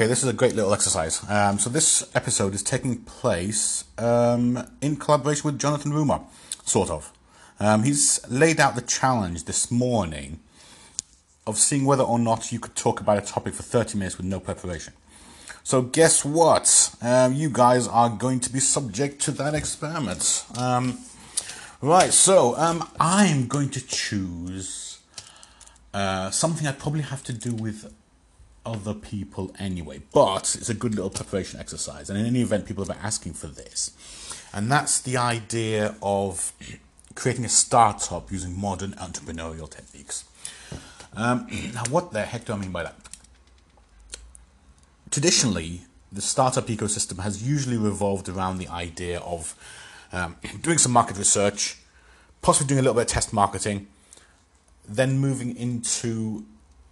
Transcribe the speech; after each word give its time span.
Okay, 0.00 0.08
this 0.08 0.22
is 0.22 0.30
a 0.30 0.32
great 0.32 0.54
little 0.54 0.72
exercise. 0.72 1.22
Um, 1.28 1.58
so 1.58 1.68
this 1.68 2.10
episode 2.14 2.54
is 2.54 2.62
taking 2.62 3.02
place 3.02 3.84
um, 3.98 4.66
in 4.80 4.96
collaboration 4.96 5.42
with 5.44 5.60
Jonathan 5.60 5.92
Rumer, 5.92 6.20
sort 6.64 6.88
of. 6.88 7.12
Um, 7.58 7.82
he's 7.82 8.18
laid 8.26 8.60
out 8.60 8.76
the 8.76 8.80
challenge 8.80 9.44
this 9.44 9.70
morning 9.70 10.40
of 11.46 11.58
seeing 11.58 11.84
whether 11.84 12.02
or 12.02 12.18
not 12.18 12.50
you 12.50 12.58
could 12.58 12.74
talk 12.74 13.02
about 13.02 13.18
a 13.18 13.20
topic 13.20 13.52
for 13.52 13.62
30 13.62 13.98
minutes 13.98 14.16
with 14.16 14.24
no 14.24 14.40
preparation. 14.40 14.94
So 15.64 15.82
guess 15.82 16.24
what? 16.24 16.94
Um, 17.02 17.34
you 17.34 17.50
guys 17.50 17.86
are 17.86 18.08
going 18.08 18.40
to 18.40 18.50
be 18.50 18.58
subject 18.58 19.20
to 19.24 19.32
that 19.32 19.54
experiment. 19.54 20.46
Um, 20.56 20.98
right, 21.82 22.10
so 22.10 22.56
um, 22.56 22.88
I'm 22.98 23.48
going 23.48 23.68
to 23.68 23.86
choose 23.86 25.00
uh, 25.92 26.30
something 26.30 26.66
I 26.66 26.72
probably 26.72 27.02
have 27.02 27.22
to 27.24 27.34
do 27.34 27.52
with 27.52 27.92
other 28.64 28.94
people 28.94 29.54
anyway. 29.58 30.00
But 30.12 30.56
it's 30.58 30.68
a 30.68 30.74
good 30.74 30.94
little 30.94 31.10
preparation 31.10 31.60
exercise. 31.60 32.10
And 32.10 32.18
in 32.18 32.26
any 32.26 32.42
event, 32.42 32.66
people 32.66 32.84
have 32.84 32.94
been 32.94 33.04
asking 33.04 33.34
for 33.34 33.46
this. 33.46 33.92
And 34.52 34.70
that's 34.70 35.00
the 35.00 35.16
idea 35.16 35.94
of 36.02 36.52
creating 37.14 37.44
a 37.44 37.48
startup 37.48 38.30
using 38.30 38.58
modern 38.58 38.92
entrepreneurial 38.92 39.68
techniques. 39.70 40.24
Um, 41.14 41.46
now, 41.74 41.84
what 41.90 42.12
the 42.12 42.22
heck 42.22 42.44
do 42.44 42.52
I 42.52 42.56
mean 42.56 42.72
by 42.72 42.84
that? 42.84 42.96
Traditionally, 45.10 45.82
the 46.12 46.20
startup 46.20 46.66
ecosystem 46.66 47.20
has 47.20 47.46
usually 47.46 47.76
revolved 47.76 48.28
around 48.28 48.58
the 48.58 48.68
idea 48.68 49.20
of 49.20 49.54
um, 50.12 50.36
doing 50.62 50.78
some 50.78 50.92
market 50.92 51.16
research, 51.16 51.78
possibly 52.42 52.68
doing 52.68 52.78
a 52.80 52.82
little 52.82 52.94
bit 52.94 53.02
of 53.02 53.08
test 53.08 53.32
marketing, 53.32 53.86
then 54.88 55.18
moving 55.18 55.56
into 55.56 56.44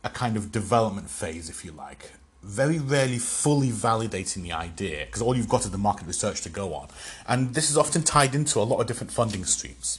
a 0.04 0.10
kind 0.10 0.36
of 0.36 0.52
development 0.52 1.10
phase, 1.10 1.48
if 1.48 1.64
you 1.64 1.72
like. 1.72 2.12
Very 2.42 2.78
rarely 2.78 3.18
fully 3.18 3.70
validating 3.70 4.42
the 4.42 4.52
idea 4.52 5.06
because 5.06 5.20
all 5.20 5.36
you've 5.36 5.48
got 5.48 5.64
is 5.64 5.70
the 5.70 5.78
market 5.78 6.06
research 6.06 6.40
to 6.42 6.48
go 6.48 6.74
on. 6.74 6.88
And 7.26 7.54
this 7.54 7.68
is 7.70 7.76
often 7.76 8.02
tied 8.02 8.34
into 8.34 8.60
a 8.60 8.62
lot 8.62 8.80
of 8.80 8.86
different 8.86 9.12
funding 9.12 9.44
streams. 9.44 9.98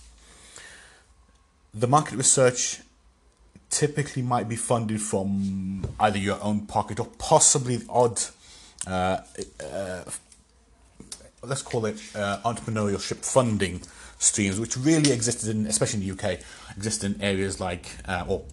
The 1.73 1.88
market 1.88 2.16
research 2.16 2.80
typically 3.70 4.22
might 4.22 4.47
be 4.50 4.55
funded 4.55 5.02
from 5.02 5.86
either 6.00 6.17
your 6.17 6.42
own 6.42 6.66
pocket 6.66 7.00
or 7.00 7.08
possibly 7.17 7.77
the 7.77 7.89
odd, 7.89 8.20
uh, 8.88 9.20
uh, 9.64 10.03
let's 11.44 11.61
call 11.61 11.86
it 11.86 12.02
uh, 12.16 12.39
entrepreneurship 12.45 13.17
funding 13.17 13.81
streams, 14.17 14.59
which 14.59 14.75
really 14.77 15.11
existed 15.11 15.50
in, 15.50 15.67
especially 15.67 16.02
in 16.02 16.17
the 16.17 16.23
UK, 16.23 16.39
existed 16.75 17.16
in 17.16 17.22
areas 17.22 17.59
like, 17.59 17.88
uh, 18.08 18.25
or 18.27 18.44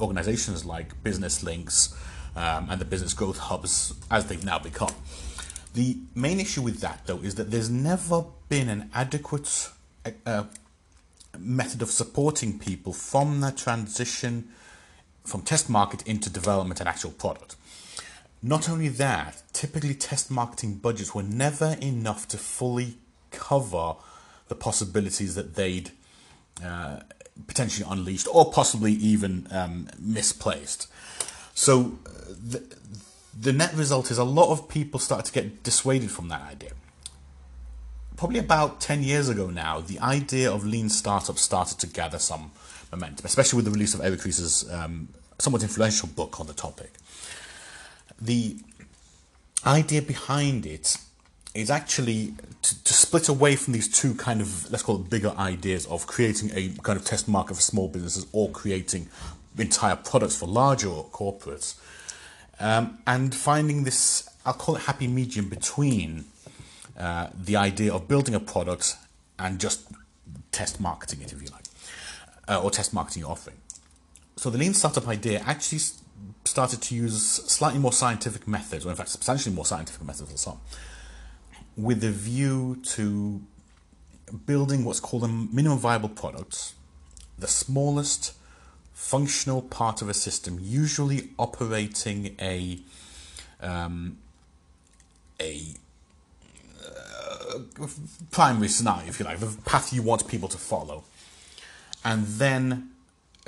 organizations 0.00 0.64
like 0.64 1.02
Business 1.02 1.42
Links 1.42 1.94
um, 2.36 2.68
and 2.70 2.80
the 2.80 2.84
business 2.84 3.14
growth 3.14 3.38
hubs 3.38 3.94
as 4.10 4.26
they've 4.26 4.44
now 4.44 4.58
become. 4.58 4.94
The 5.74 5.98
main 6.14 6.40
issue 6.40 6.62
with 6.62 6.80
that, 6.80 7.06
though, 7.06 7.18
is 7.18 7.36
that 7.36 7.50
there's 7.50 7.70
never 7.70 8.24
been 8.48 8.68
an 8.68 8.90
adequate 8.92 9.68
uh, 10.26 10.44
method 11.38 11.82
of 11.82 11.90
supporting 11.90 12.58
people 12.58 12.92
from 12.92 13.40
the 13.40 13.52
transition 13.52 14.48
from 15.24 15.42
test 15.42 15.70
market 15.70 16.06
into 16.06 16.30
development 16.30 16.80
and 16.80 16.88
actual 16.88 17.10
product. 17.10 17.56
Not 18.42 18.68
only 18.68 18.88
that, 18.88 19.42
typically 19.52 19.94
test 19.94 20.30
marketing 20.30 20.76
budgets 20.76 21.14
were 21.14 21.22
never 21.22 21.76
enough 21.80 22.26
to 22.28 22.38
fully 22.38 22.96
cover 23.30 23.94
the 24.48 24.54
possibilities 24.54 25.34
that 25.34 25.54
they'd 25.54 25.90
uh, 26.64 27.00
potentially 27.46 27.86
unleashed 27.90 28.28
or 28.32 28.52
possibly 28.52 28.92
even 28.92 29.46
um, 29.50 29.88
misplaced. 29.98 30.88
So 31.54 31.98
uh, 32.06 32.10
the, 32.42 32.62
the 33.38 33.52
net 33.52 33.74
result 33.74 34.10
is 34.10 34.18
a 34.18 34.24
lot 34.24 34.50
of 34.50 34.68
people 34.68 35.00
started 35.00 35.26
to 35.26 35.32
get 35.32 35.62
dissuaded 35.62 36.10
from 36.10 36.28
that 36.28 36.42
idea. 36.42 36.70
Probably 38.16 38.38
about 38.38 38.80
10 38.80 39.02
years 39.02 39.28
ago 39.28 39.48
now, 39.48 39.80
the 39.80 39.98
idea 40.00 40.52
of 40.52 40.64
lean 40.64 40.88
startups 40.88 41.40
started 41.40 41.78
to 41.78 41.86
gather 41.86 42.18
some 42.18 42.50
momentum, 42.92 43.24
especially 43.24 43.56
with 43.56 43.64
the 43.64 43.70
release 43.70 43.94
of 43.94 44.00
Eric 44.02 44.24
Ries's 44.24 44.70
um, 44.70 45.08
somewhat 45.38 45.62
influential 45.62 46.08
book 46.08 46.38
on 46.38 46.46
the 46.46 46.52
topic. 46.52 46.92
The 48.20 48.58
idea 49.64 50.02
behind 50.02 50.66
it 50.66 50.98
is 51.54 51.70
actually 51.70 52.34
to, 52.62 52.84
to, 52.84 52.92
split 52.92 53.28
away 53.28 53.56
from 53.56 53.72
these 53.72 53.88
two 53.88 54.14
kind 54.14 54.40
of 54.40 54.70
let's 54.70 54.84
call 54.84 54.96
it 54.96 55.10
bigger 55.10 55.30
ideas 55.36 55.86
of 55.86 56.06
creating 56.06 56.50
a 56.54 56.70
kind 56.82 56.98
of 56.98 57.04
test 57.04 57.26
market 57.26 57.54
for 57.54 57.60
small 57.60 57.88
businesses 57.88 58.26
or 58.32 58.48
creating 58.50 59.08
entire 59.58 59.96
products 59.96 60.36
for 60.36 60.46
larger 60.46 60.88
corporates 60.88 61.74
um, 62.60 62.98
and 63.06 63.34
finding 63.34 63.82
this 63.82 64.28
i'll 64.46 64.52
call 64.52 64.76
it 64.76 64.82
happy 64.82 65.08
medium 65.08 65.48
between 65.48 66.24
uh, 66.98 67.28
the 67.34 67.56
idea 67.56 67.92
of 67.92 68.06
building 68.06 68.34
a 68.34 68.40
product 68.40 68.96
and 69.38 69.58
just 69.58 69.88
test 70.52 70.80
marketing 70.80 71.20
it 71.22 71.32
if 71.32 71.42
you 71.42 71.48
like 71.48 71.64
uh, 72.50 72.60
or 72.60 72.70
test 72.70 72.92
marketing 72.92 73.22
your 73.22 73.30
offering. 73.30 73.56
So 74.36 74.50
the 74.50 74.58
lean 74.58 74.74
startup 74.74 75.06
idea 75.08 75.42
actually 75.46 75.80
started 76.44 76.82
to 76.82 76.94
use 76.94 77.22
slightly 77.22 77.78
more 77.78 77.92
scientific 77.92 78.48
methods 78.48 78.84
or 78.84 78.90
in 78.90 78.96
fact 78.96 79.10
substantially 79.10 79.54
more 79.54 79.64
scientific 79.64 80.02
methods 80.04 80.28
than 80.28 80.36
some 80.36 80.60
with 81.76 82.04
a 82.04 82.10
view 82.10 82.80
to 82.84 83.40
building 84.46 84.84
what's 84.84 85.00
called 85.00 85.24
a 85.24 85.28
minimum 85.28 85.78
viable 85.78 86.08
product, 86.08 86.74
the 87.38 87.48
smallest 87.48 88.34
functional 88.92 89.62
part 89.62 90.02
of 90.02 90.08
a 90.08 90.14
system, 90.14 90.58
usually 90.60 91.30
operating 91.38 92.36
a 92.40 92.78
um, 93.60 94.18
a 95.40 95.62
uh, 96.86 97.86
primary 98.30 98.68
scenario, 98.68 99.08
if 99.08 99.18
you 99.18 99.24
like, 99.24 99.38
the 99.38 99.56
path 99.64 99.92
you 99.92 100.02
want 100.02 100.28
people 100.28 100.48
to 100.48 100.58
follow, 100.58 101.04
and 102.04 102.26
then 102.26 102.90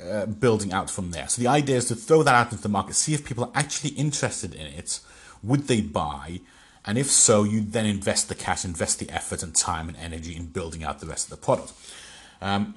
uh, 0.03 0.27
building 0.27 0.73
out 0.73 0.91
from 0.91 1.11
there. 1.11 1.29
So 1.29 1.43
the 1.43 1.49
idea 1.49 1.77
is 1.77 1.87
to 1.89 1.95
throw 1.95 2.23
that 2.23 2.35
out 2.35 2.51
into 2.51 2.63
the 2.63 2.69
market, 2.69 2.95
see 2.95 3.15
if 3.15 3.25
people 3.25 3.45
are 3.45 3.53
actually 3.55 3.91
interested 3.91 4.55
in 4.55 4.67
it, 4.67 5.01
would 5.43 5.69
they 5.69 5.81
buy, 5.81 6.41
and 6.85 6.99
if 6.99 7.11
so, 7.11 7.45
you 7.45 7.61
then 7.61 7.87
invest 7.87 8.29
the 8.29 8.35
cash, 8.35 8.65
invest 8.65 8.99
the 8.99 9.11
effort 9.11 9.43
and 9.43 9.55
time 9.55 9.89
and 9.89 9.97
energy 9.99 10.35
in 10.35 10.47
building 10.47 10.83
out 10.83 11.01
the 11.01 11.07
rest 11.07 11.31
of 11.31 11.39
the 11.39 11.45
product. 11.45 11.73
Um, 12.41 12.75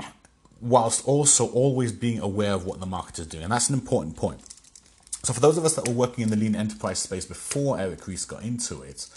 whilst 0.62 1.06
also 1.08 1.48
always 1.48 1.92
being 1.92 2.20
aware 2.20 2.54
of 2.54 2.66
what 2.66 2.80
the 2.80 2.86
market 2.86 3.20
is 3.20 3.28
doing. 3.28 3.44
And 3.44 3.52
that's 3.52 3.70
an 3.70 3.76
important 3.76 4.16
point. 4.16 4.42
So 5.24 5.34
for 5.34 5.40
those 5.40 5.58
of 5.58 5.66
us 5.66 5.76
that 5.76 5.88
were 5.88 5.94
working 5.94 6.24
in 6.24 6.30
the 6.30 6.36
lean 6.36 6.56
enterprise 6.56 7.00
space 7.00 7.26
before 7.26 7.80
Eric 7.80 8.08
Ries 8.08 8.26
got 8.26 8.44
into 8.44 8.82
it, 8.84 9.08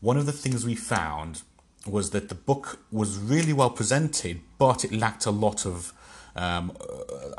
one 0.00 0.16
of 0.16 0.26
the 0.26 0.32
things 0.32 0.64
we 0.64 0.74
found 0.74 1.42
was 1.86 2.10
that 2.10 2.28
the 2.28 2.34
book 2.34 2.78
was 2.90 3.18
really 3.18 3.52
well 3.52 3.70
presented, 3.70 4.40
but 4.58 4.84
it 4.84 4.92
lacked 4.92 5.26
a 5.26 5.30
lot 5.30 5.66
of, 5.66 5.92
um, 6.36 6.72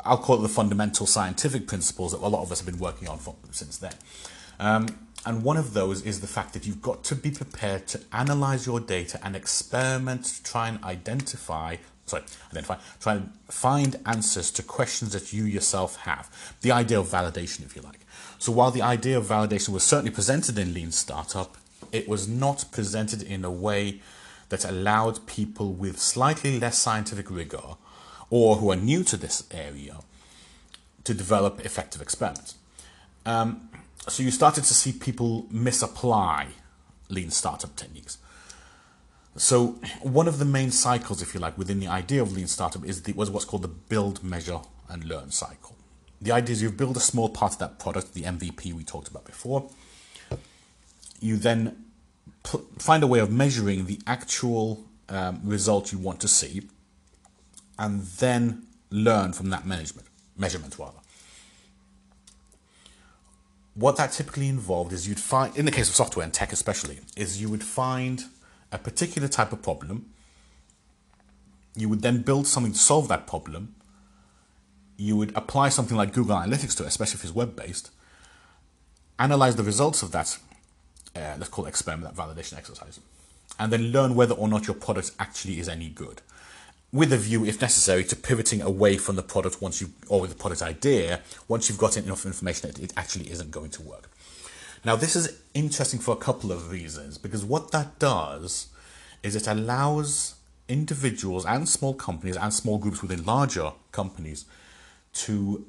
I'll 0.04 0.18
call 0.18 0.38
it 0.38 0.42
the 0.42 0.48
fundamental 0.48 1.06
scientific 1.06 1.66
principles 1.66 2.12
that 2.12 2.18
a 2.18 2.28
lot 2.28 2.42
of 2.42 2.52
us 2.52 2.60
have 2.60 2.66
been 2.66 2.78
working 2.78 3.08
on 3.08 3.18
for, 3.18 3.36
since 3.50 3.78
then. 3.78 3.94
Um, 4.60 4.86
and 5.26 5.42
one 5.42 5.56
of 5.56 5.72
those 5.72 6.02
is 6.02 6.20
the 6.20 6.26
fact 6.26 6.52
that 6.52 6.66
you've 6.66 6.82
got 6.82 7.02
to 7.04 7.14
be 7.14 7.30
prepared 7.30 7.86
to 7.88 8.00
analyze 8.12 8.66
your 8.66 8.80
data 8.80 9.18
and 9.22 9.34
experiment 9.34 10.24
to 10.24 10.42
try 10.42 10.68
and 10.68 10.82
identify, 10.84 11.76
sorry, 12.06 12.24
identify, 12.52 12.76
try 13.00 13.14
and 13.14 13.32
find 13.48 13.96
answers 14.04 14.50
to 14.52 14.62
questions 14.62 15.12
that 15.12 15.32
you 15.32 15.44
yourself 15.44 15.96
have. 15.96 16.54
The 16.60 16.72
idea 16.72 17.00
of 17.00 17.08
validation, 17.08 17.64
if 17.64 17.74
you 17.74 17.82
like. 17.82 18.00
So 18.38 18.52
while 18.52 18.70
the 18.70 18.82
idea 18.82 19.16
of 19.16 19.24
validation 19.24 19.70
was 19.70 19.82
certainly 19.82 20.10
presented 20.10 20.58
in 20.58 20.74
Lean 20.74 20.92
Startup, 20.92 21.56
it 21.90 22.06
was 22.06 22.28
not 22.28 22.66
presented 22.70 23.22
in 23.22 23.44
a 23.44 23.50
way 23.50 24.00
that 24.50 24.64
allowed 24.64 25.26
people 25.26 25.72
with 25.72 25.98
slightly 25.98 26.58
less 26.58 26.78
scientific 26.78 27.30
rigor 27.30 27.76
or 28.30 28.56
who 28.56 28.70
are 28.70 28.76
new 28.76 29.02
to 29.04 29.16
this 29.16 29.44
area 29.50 29.96
to 31.04 31.14
develop 31.14 31.64
effective 31.64 32.02
experiments. 32.02 32.56
Um, 33.24 33.70
so 34.08 34.22
you 34.22 34.30
started 34.30 34.64
to 34.64 34.74
see 34.74 34.92
people 34.92 35.46
misapply 35.50 36.48
lean 37.08 37.30
startup 37.30 37.74
techniques. 37.76 38.18
So 39.36 39.80
one 40.02 40.28
of 40.28 40.38
the 40.38 40.44
main 40.44 40.70
cycles, 40.70 41.22
if 41.22 41.34
you 41.34 41.40
like, 41.40 41.58
within 41.58 41.80
the 41.80 41.88
idea 41.88 42.22
of 42.22 42.32
lean 42.32 42.46
startup 42.46 42.84
is 42.84 43.02
the, 43.02 43.12
was 43.14 43.30
what's 43.30 43.44
called 43.44 43.62
the 43.62 43.68
build, 43.68 44.22
measure, 44.22 44.60
and 44.88 45.04
learn 45.04 45.30
cycle. 45.30 45.76
The 46.20 46.32
idea 46.32 46.52
is 46.52 46.62
you 46.62 46.70
build 46.70 46.96
a 46.96 47.00
small 47.00 47.28
part 47.28 47.54
of 47.54 47.58
that 47.58 47.78
product, 47.78 48.14
the 48.14 48.22
MVP 48.22 48.72
we 48.72 48.84
talked 48.84 49.08
about 49.08 49.24
before. 49.24 49.70
You 51.20 51.36
then 51.36 51.84
find 52.78 53.02
a 53.02 53.06
way 53.06 53.18
of 53.18 53.30
measuring 53.30 53.86
the 53.86 53.98
actual 54.06 54.84
um, 55.08 55.40
result 55.42 55.92
you 55.92 55.98
want 55.98 56.20
to 56.20 56.28
see, 56.28 56.68
and 57.78 58.02
then 58.02 58.66
learn 58.90 59.32
from 59.32 59.50
that 59.50 59.66
management 59.66 60.06
measurement 60.36 60.78
rather 60.78 60.98
what 63.74 63.96
that 63.96 64.12
typically 64.12 64.48
involved 64.48 64.92
is 64.92 65.08
you'd 65.08 65.20
find, 65.20 65.56
in 65.56 65.64
the 65.64 65.70
case 65.72 65.88
of 65.88 65.94
software 65.94 66.24
and 66.24 66.32
tech 66.32 66.52
especially, 66.52 67.00
is 67.16 67.40
you 67.40 67.48
would 67.48 67.64
find 67.64 68.24
a 68.70 68.78
particular 68.78 69.28
type 69.28 69.52
of 69.52 69.62
problem. 69.62 70.10
You 71.76 71.88
would 71.88 72.02
then 72.02 72.22
build 72.22 72.46
something 72.46 72.72
to 72.72 72.78
solve 72.78 73.08
that 73.08 73.26
problem. 73.26 73.74
You 74.96 75.16
would 75.16 75.36
apply 75.36 75.70
something 75.70 75.96
like 75.96 76.12
Google 76.12 76.36
Analytics 76.36 76.76
to 76.76 76.84
it, 76.84 76.86
especially 76.86 77.16
if 77.16 77.24
it's 77.24 77.34
web 77.34 77.56
based. 77.56 77.90
analyze 79.18 79.56
the 79.56 79.62
results 79.62 80.02
of 80.02 80.12
that, 80.12 80.38
uh, 81.16 81.34
let's 81.38 81.48
call 81.48 81.66
it 81.66 81.68
experiment, 81.68 82.14
that 82.14 82.20
validation 82.20 82.56
exercise, 82.56 83.00
and 83.58 83.72
then 83.72 83.92
learn 83.92 84.14
whether 84.14 84.34
or 84.34 84.48
not 84.48 84.66
your 84.66 84.74
product 84.74 85.12
actually 85.18 85.58
is 85.58 85.68
any 85.68 85.88
good. 85.88 86.20
With 86.94 87.12
a 87.12 87.16
view, 87.16 87.44
if 87.44 87.60
necessary, 87.60 88.04
to 88.04 88.14
pivoting 88.14 88.62
away 88.62 88.98
from 88.98 89.16
the 89.16 89.22
product 89.24 89.60
once 89.60 89.80
you, 89.80 89.90
or 90.08 90.28
the 90.28 90.34
product 90.36 90.62
idea, 90.62 91.22
once 91.48 91.68
you've 91.68 91.76
got 91.76 91.96
enough 91.96 92.24
information 92.24 92.70
that 92.70 92.78
it 92.78 92.92
actually 92.96 93.32
isn't 93.32 93.50
going 93.50 93.70
to 93.70 93.82
work. 93.82 94.08
Now, 94.84 94.94
this 94.94 95.16
is 95.16 95.40
interesting 95.54 95.98
for 95.98 96.12
a 96.12 96.16
couple 96.16 96.52
of 96.52 96.70
reasons 96.70 97.18
because 97.18 97.44
what 97.44 97.72
that 97.72 97.98
does 97.98 98.68
is 99.24 99.34
it 99.34 99.48
allows 99.48 100.36
individuals 100.68 101.44
and 101.44 101.68
small 101.68 101.94
companies 101.94 102.36
and 102.36 102.54
small 102.54 102.78
groups 102.78 103.02
within 103.02 103.24
larger 103.24 103.72
companies 103.90 104.44
to 105.14 105.66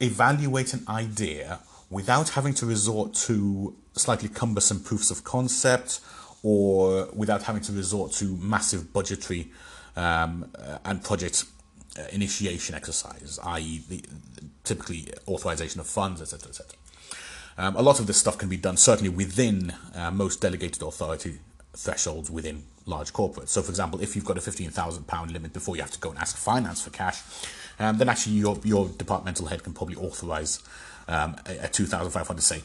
evaluate 0.00 0.74
an 0.74 0.82
idea 0.88 1.60
without 1.90 2.30
having 2.30 2.54
to 2.54 2.66
resort 2.66 3.14
to 3.14 3.76
slightly 3.92 4.28
cumbersome 4.28 4.80
proofs 4.80 5.12
of 5.12 5.22
concept 5.22 6.00
or 6.42 7.08
without 7.14 7.44
having 7.44 7.62
to 7.62 7.72
resort 7.72 8.10
to 8.10 8.36
massive 8.38 8.92
budgetary 8.92 9.52
um, 9.98 10.50
uh, 10.56 10.78
and 10.84 11.02
project 11.02 11.44
uh, 11.98 12.02
initiation 12.12 12.74
exercises, 12.74 13.38
i.e., 13.44 13.82
the, 13.88 14.02
typically 14.62 15.08
authorization 15.26 15.80
of 15.80 15.86
funds, 15.86 16.20
etc., 16.22 16.48
etc. 16.48 16.76
Um, 17.56 17.74
a 17.74 17.82
lot 17.82 17.98
of 17.98 18.06
this 18.06 18.16
stuff 18.16 18.38
can 18.38 18.48
be 18.48 18.56
done 18.56 18.76
certainly 18.76 19.08
within 19.08 19.72
uh, 19.94 20.10
most 20.12 20.40
delegated 20.40 20.82
authority 20.82 21.40
thresholds 21.74 22.30
within 22.30 22.62
large 22.86 23.12
corporates. 23.12 23.48
So, 23.48 23.62
for 23.62 23.70
example, 23.70 24.00
if 24.00 24.14
you've 24.14 24.24
got 24.24 24.36
a 24.36 24.40
£15,000 24.40 25.32
limit 25.32 25.52
before 25.52 25.74
you 25.74 25.82
have 25.82 25.90
to 25.90 25.98
go 25.98 26.10
and 26.10 26.18
ask 26.18 26.36
finance 26.36 26.82
for 26.82 26.90
cash, 26.90 27.20
um, 27.80 27.98
then 27.98 28.08
actually 28.08 28.34
your, 28.34 28.58
your 28.62 28.88
departmental 28.88 29.46
head 29.46 29.64
can 29.64 29.72
probably 29.72 29.96
authorize 29.96 30.62
um, 31.08 31.36
a, 31.46 31.64
a 31.64 31.68
2,500, 31.68 32.40
say, 32.40 32.62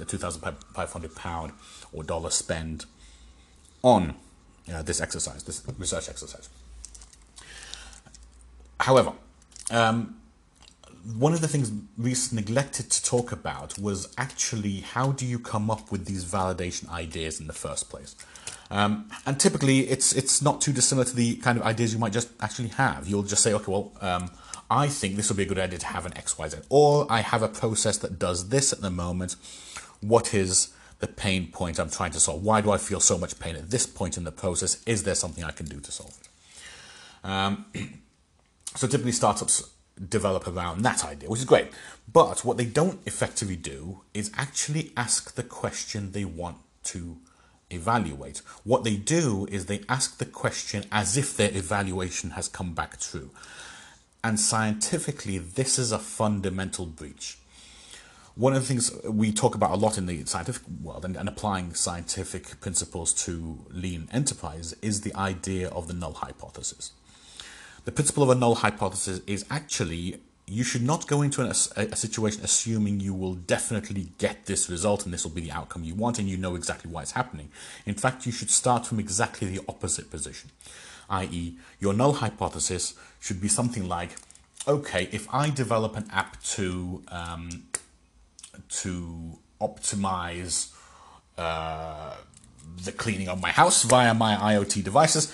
a 0.00 0.04
2,500 0.04 1.14
pound 1.14 1.52
or 1.92 2.02
dollar 2.02 2.30
spend 2.30 2.86
on 3.82 4.14
uh, 4.72 4.82
this 4.82 5.00
exercise, 5.00 5.42
this 5.44 5.62
research 5.78 6.08
exercise. 6.08 6.48
However, 8.80 9.12
um, 9.70 10.16
one 11.16 11.32
of 11.32 11.40
the 11.40 11.48
things 11.48 11.72
Ries 11.96 12.32
neglected 12.32 12.90
to 12.90 13.04
talk 13.04 13.32
about 13.32 13.78
was 13.78 14.12
actually 14.18 14.80
how 14.80 15.12
do 15.12 15.24
you 15.24 15.38
come 15.38 15.70
up 15.70 15.90
with 15.90 16.06
these 16.06 16.24
validation 16.24 16.88
ideas 16.90 17.40
in 17.40 17.46
the 17.46 17.52
first 17.52 17.88
place? 17.88 18.16
Um, 18.70 19.10
and 19.26 19.40
typically, 19.40 19.80
it's 19.88 20.12
it's 20.12 20.40
not 20.40 20.60
too 20.60 20.72
dissimilar 20.72 21.04
to 21.04 21.16
the 21.16 21.36
kind 21.36 21.58
of 21.58 21.64
ideas 21.64 21.92
you 21.92 21.98
might 21.98 22.12
just 22.12 22.28
actually 22.40 22.68
have. 22.68 23.08
You'll 23.08 23.24
just 23.24 23.42
say, 23.42 23.52
okay, 23.52 23.70
well, 23.70 23.92
um, 24.00 24.30
I 24.70 24.86
think 24.86 25.16
this 25.16 25.28
would 25.28 25.36
be 25.36 25.42
a 25.42 25.46
good 25.46 25.58
idea 25.58 25.78
to 25.80 25.86
have 25.86 26.06
an 26.06 26.16
X, 26.16 26.38
Y, 26.38 26.48
Z, 26.48 26.58
or 26.68 27.06
I 27.10 27.20
have 27.20 27.42
a 27.42 27.48
process 27.48 27.98
that 27.98 28.18
does 28.18 28.50
this 28.50 28.72
at 28.72 28.80
the 28.80 28.90
moment. 28.90 29.34
What 30.00 30.32
is 30.32 30.72
the 31.00 31.08
pain 31.08 31.50
point 31.50 31.80
I'm 31.80 31.90
trying 31.90 32.12
to 32.12 32.20
solve? 32.20 32.44
Why 32.44 32.60
do 32.60 32.70
I 32.70 32.78
feel 32.78 33.00
so 33.00 33.18
much 33.18 33.38
pain 33.40 33.56
at 33.56 33.70
this 33.70 33.86
point 33.86 34.16
in 34.16 34.24
the 34.24 34.32
process? 34.32 34.80
Is 34.86 35.02
there 35.02 35.16
something 35.16 35.42
I 35.42 35.50
can 35.50 35.66
do 35.66 35.80
to 35.80 35.90
solve 35.90 36.16
it? 36.20 37.28
Um, 37.28 37.64
so 38.74 38.86
typically, 38.86 39.12
startups 39.12 39.70
develop 40.08 40.46
around 40.46 40.82
that 40.82 41.04
idea, 41.04 41.28
which 41.28 41.40
is 41.40 41.46
great. 41.46 41.68
But 42.10 42.44
what 42.44 42.56
they 42.56 42.64
don't 42.64 43.00
effectively 43.06 43.56
do 43.56 44.02
is 44.14 44.30
actually 44.36 44.92
ask 44.96 45.34
the 45.34 45.42
question 45.42 46.12
they 46.12 46.24
want 46.24 46.56
to 46.84 47.18
evaluate. 47.70 48.38
What 48.64 48.84
they 48.84 48.96
do 48.96 49.46
is 49.50 49.66
they 49.66 49.82
ask 49.88 50.18
the 50.18 50.24
question 50.24 50.84
as 50.90 51.16
if 51.16 51.36
their 51.36 51.50
evaluation 51.54 52.30
has 52.30 52.48
come 52.48 52.74
back 52.74 52.98
true. 52.98 53.30
And 54.22 54.38
scientifically, 54.38 55.38
this 55.38 55.78
is 55.78 55.92
a 55.92 55.98
fundamental 55.98 56.86
breach. 56.86 57.38
One 58.34 58.54
of 58.54 58.62
the 58.62 58.68
things 58.68 58.92
we 59.04 59.32
talk 59.32 59.54
about 59.54 59.72
a 59.72 59.76
lot 59.76 59.98
in 59.98 60.06
the 60.06 60.24
scientific 60.24 60.62
world 60.82 61.04
and, 61.04 61.16
and 61.16 61.28
applying 61.28 61.74
scientific 61.74 62.60
principles 62.60 63.12
to 63.24 63.64
lean 63.70 64.08
enterprise 64.12 64.74
is 64.82 65.02
the 65.02 65.14
idea 65.14 65.68
of 65.68 65.88
the 65.88 65.94
null 65.94 66.14
hypothesis. 66.14 66.92
The 67.84 67.92
principle 67.92 68.22
of 68.22 68.30
a 68.30 68.34
null 68.34 68.56
hypothesis 68.56 69.20
is 69.26 69.44
actually 69.50 70.20
you 70.50 70.64
should 70.64 70.82
not 70.82 71.06
go 71.06 71.22
into 71.22 71.42
a, 71.42 71.50
a, 71.76 71.94
situation 71.94 72.42
assuming 72.42 72.98
you 72.98 73.14
will 73.14 73.34
definitely 73.34 74.08
get 74.18 74.46
this 74.46 74.68
result 74.68 75.04
and 75.04 75.14
this 75.14 75.22
will 75.22 75.30
be 75.30 75.40
the 75.40 75.52
outcome 75.52 75.84
you 75.84 75.94
want 75.94 76.18
and 76.18 76.28
you 76.28 76.36
know 76.36 76.56
exactly 76.56 76.90
why 76.90 77.02
it's 77.02 77.12
happening. 77.12 77.48
In 77.86 77.94
fact, 77.94 78.26
you 78.26 78.32
should 78.32 78.50
start 78.50 78.84
from 78.84 78.98
exactly 78.98 79.46
the 79.46 79.62
opposite 79.68 80.10
position, 80.10 80.50
i.e., 81.08 81.56
your 81.78 81.94
null 81.94 82.14
hypothesis 82.14 82.94
should 83.20 83.40
be 83.40 83.46
something 83.46 83.88
like, 83.88 84.16
okay, 84.66 85.08
if 85.12 85.32
I 85.32 85.50
develop 85.50 85.96
an 85.96 86.08
app 86.10 86.42
to 86.54 87.04
um, 87.08 87.62
to 88.82 89.38
optimize 89.60 90.72
uh, 91.38 92.16
the 92.84 92.92
cleaning 92.92 93.28
of 93.28 93.40
my 93.40 93.50
house 93.50 93.84
via 93.84 94.14
my 94.14 94.34
IoT 94.34 94.82
devices, 94.82 95.32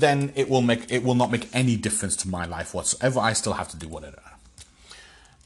then 0.00 0.32
it 0.34 0.48
will 0.48 0.62
make 0.62 0.90
it 0.90 1.02
will 1.02 1.14
not 1.14 1.30
make 1.30 1.48
any 1.54 1.76
difference 1.76 2.16
to 2.16 2.28
my 2.28 2.44
life 2.44 2.74
whatsoever. 2.74 3.20
I 3.20 3.32
still 3.32 3.54
have 3.54 3.68
to 3.68 3.76
do 3.76 3.88
whatever. 3.88 4.22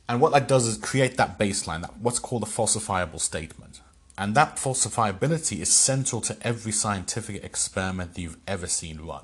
And 0.08 0.20
what 0.20 0.32
that 0.32 0.48
does 0.48 0.66
is 0.66 0.76
create 0.76 1.16
that 1.18 1.38
baseline, 1.38 1.82
that 1.82 1.98
what's 1.98 2.18
called 2.18 2.42
a 2.42 2.46
falsifiable 2.46 3.20
statement. 3.20 3.80
And 4.18 4.34
that 4.34 4.56
falsifiability 4.56 5.60
is 5.60 5.70
central 5.70 6.20
to 6.22 6.36
every 6.42 6.72
scientific 6.72 7.42
experiment 7.44 8.14
that 8.14 8.20
you've 8.20 8.36
ever 8.46 8.66
seen 8.66 9.00
run. 9.00 9.22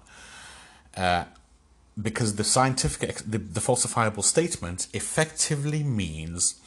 Uh, 0.96 1.24
because 2.00 2.36
the 2.36 2.44
scientific, 2.44 3.16
the, 3.16 3.38
the 3.38 3.60
falsifiable 3.60 4.22
statement 4.22 4.86
effectively 4.92 5.82
means 5.82 6.60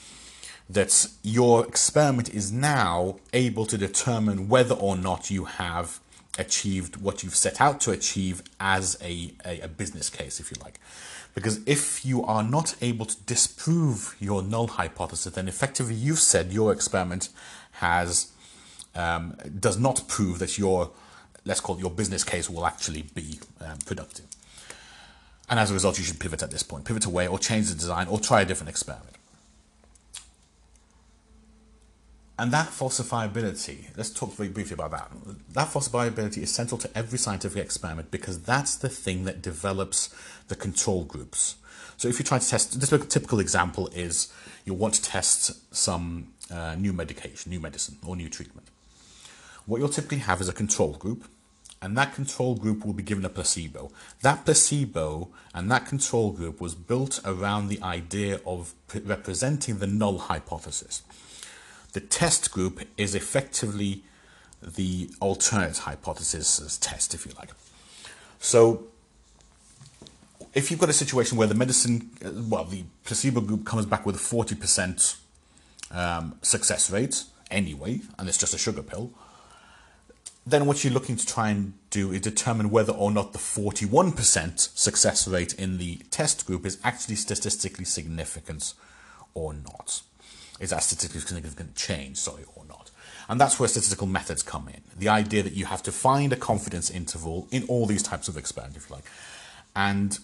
that 0.69 1.07
your 1.23 1.65
experiment 1.65 2.33
is 2.33 2.51
now 2.51 3.15
able 3.33 3.65
to 3.65 3.77
determine 3.77 4.47
whether 4.49 4.75
or 4.75 4.95
not 4.95 5.31
you 5.31 5.45
have 5.45 5.99
achieved 6.37 6.97
what 6.97 7.23
you've 7.23 7.35
set 7.35 7.59
out 7.59 7.81
to 7.81 7.91
achieve 7.91 8.41
as 8.59 8.97
a, 9.01 9.33
a, 9.45 9.61
a, 9.61 9.67
business 9.67 10.09
case, 10.09 10.39
if 10.39 10.51
you 10.51 10.57
like. 10.63 10.79
Because 11.35 11.59
if 11.65 12.05
you 12.05 12.23
are 12.23 12.43
not 12.43 12.75
able 12.81 13.05
to 13.05 13.15
disprove 13.23 14.15
your 14.19 14.41
null 14.41 14.67
hypothesis, 14.67 15.33
then 15.33 15.47
effectively 15.47 15.95
you've 15.95 16.19
said 16.19 16.51
your 16.51 16.71
experiment 16.71 17.29
has 17.73 18.31
um, 18.95 19.35
does 19.59 19.77
not 19.77 20.07
prove 20.07 20.39
that 20.39 20.57
your 20.57 20.91
let's 21.45 21.61
call 21.61 21.75
it 21.75 21.81
your 21.81 21.91
business 21.91 22.23
case 22.23 22.49
will 22.49 22.65
actually 22.65 23.03
be 23.13 23.39
um, 23.61 23.77
productive. 23.85 24.25
And 25.49 25.59
as 25.59 25.71
a 25.71 25.73
result, 25.73 25.97
you 25.97 26.03
should 26.03 26.19
pivot 26.19 26.43
at 26.43 26.51
this 26.51 26.63
point, 26.63 26.85
pivot 26.85 27.05
away, 27.05 27.27
or 27.27 27.39
change 27.39 27.69
the 27.69 27.75
design, 27.75 28.07
or 28.07 28.19
try 28.19 28.41
a 28.41 28.45
different 28.45 28.69
experiment. 28.69 29.15
And 32.39 32.53
that 32.53 32.69
falsifiability, 32.69 33.97
let's 33.97 34.09
talk 34.09 34.33
very 34.33 34.47
briefly 34.47 34.75
about 34.75 34.91
that. 34.91 35.11
That 35.55 35.67
falsifiability 35.67 36.37
is 36.37 36.49
central 36.49 36.77
to 36.77 36.89
every 36.97 37.19
scientific 37.19 37.61
experiment 37.61 38.11
because 38.11 38.41
that's 38.41 38.77
the 38.77 38.87
thing 38.87 39.25
that 39.25 39.41
develops 39.41 40.15
the 40.47 40.55
control 40.55 41.03
groups. 41.03 41.57
So 41.97 42.07
if 42.07 42.17
you 42.17 42.23
try 42.23 42.39
to 42.39 42.49
test, 42.49 42.79
this 42.79 42.91
typical 43.07 43.41
example 43.41 43.89
is 43.93 44.31
you 44.63 44.73
want 44.73 44.93
to 44.93 45.03
test 45.03 45.75
some 45.75 46.29
uh, 46.49 46.75
new 46.75 46.93
medication, 46.93 47.49
new 47.49 47.59
medicine, 47.59 47.97
or 48.05 48.15
new 48.15 48.29
treatment. 48.29 48.69
What 49.65 49.79
you'll 49.79 49.89
typically 49.89 50.19
have 50.19 50.39
is 50.39 50.47
a 50.47 50.53
control 50.53 50.93
group, 50.93 51.25
and 51.81 51.97
that 51.97 52.13
control 52.13 52.55
group 52.55 52.85
will 52.85 52.93
be 52.93 53.03
given 53.03 53.25
a 53.25 53.29
placebo. 53.29 53.91
That 54.21 54.45
placebo 54.45 55.27
and 55.53 55.69
that 55.71 55.85
control 55.85 56.31
group 56.31 56.61
was 56.61 56.73
built 56.73 57.19
around 57.25 57.67
the 57.67 57.81
idea 57.81 58.39
of 58.45 58.73
representing 58.93 59.79
the 59.79 59.87
null 59.87 60.19
hypothesis. 60.19 61.03
The 61.93 62.01
test 62.01 62.51
group 62.51 62.81
is 62.97 63.15
effectively 63.15 64.03
the 64.61 65.09
alternate 65.19 65.79
hypothesis 65.79 66.77
test, 66.77 67.13
if 67.13 67.25
you 67.25 67.31
like. 67.37 67.49
So, 68.39 68.85
if 70.53 70.69
you've 70.69 70.79
got 70.79 70.89
a 70.89 70.93
situation 70.93 71.37
where 71.37 71.47
the 71.47 71.55
medicine, 71.55 72.09
well, 72.49 72.65
the 72.65 72.83
placebo 73.03 73.41
group 73.41 73.65
comes 73.65 73.85
back 73.85 74.05
with 74.05 74.15
a 74.15 74.19
40% 74.19 75.17
um, 75.91 76.37
success 76.41 76.89
rate 76.91 77.23
anyway, 77.51 78.01
and 78.17 78.27
it's 78.27 78.37
just 78.37 78.53
a 78.53 78.57
sugar 78.57 78.83
pill, 78.83 79.11
then 80.45 80.65
what 80.65 80.83
you're 80.83 80.93
looking 80.93 81.15
to 81.15 81.25
try 81.25 81.49
and 81.49 81.73
do 81.89 82.11
is 82.11 82.21
determine 82.21 82.69
whether 82.69 82.93
or 82.93 83.11
not 83.11 83.33
the 83.33 83.39
41% 83.39 84.77
success 84.77 85.27
rate 85.27 85.53
in 85.53 85.77
the 85.77 85.97
test 86.09 86.45
group 86.45 86.65
is 86.65 86.79
actually 86.83 87.15
statistically 87.15 87.85
significant 87.85 88.73
or 89.33 89.53
not 89.53 90.01
is 90.59 90.71
that 90.71 90.83
statistically 90.83 91.21
significant 91.21 91.75
change, 91.75 92.17
sorry, 92.17 92.43
or 92.55 92.65
not? 92.65 92.91
And 93.27 93.39
that's 93.39 93.59
where 93.59 93.69
statistical 93.69 94.07
methods 94.07 94.41
come 94.41 94.67
in. 94.67 94.81
The 94.97 95.09
idea 95.09 95.43
that 95.43 95.53
you 95.53 95.65
have 95.65 95.83
to 95.83 95.91
find 95.91 96.33
a 96.33 96.35
confidence 96.35 96.89
interval 96.89 97.47
in 97.51 97.63
all 97.67 97.85
these 97.85 98.03
types 98.03 98.27
of 98.27 98.37
experiments, 98.37 98.77
if 98.77 98.89
you 98.89 98.95
like, 98.95 99.05
and 99.75 100.19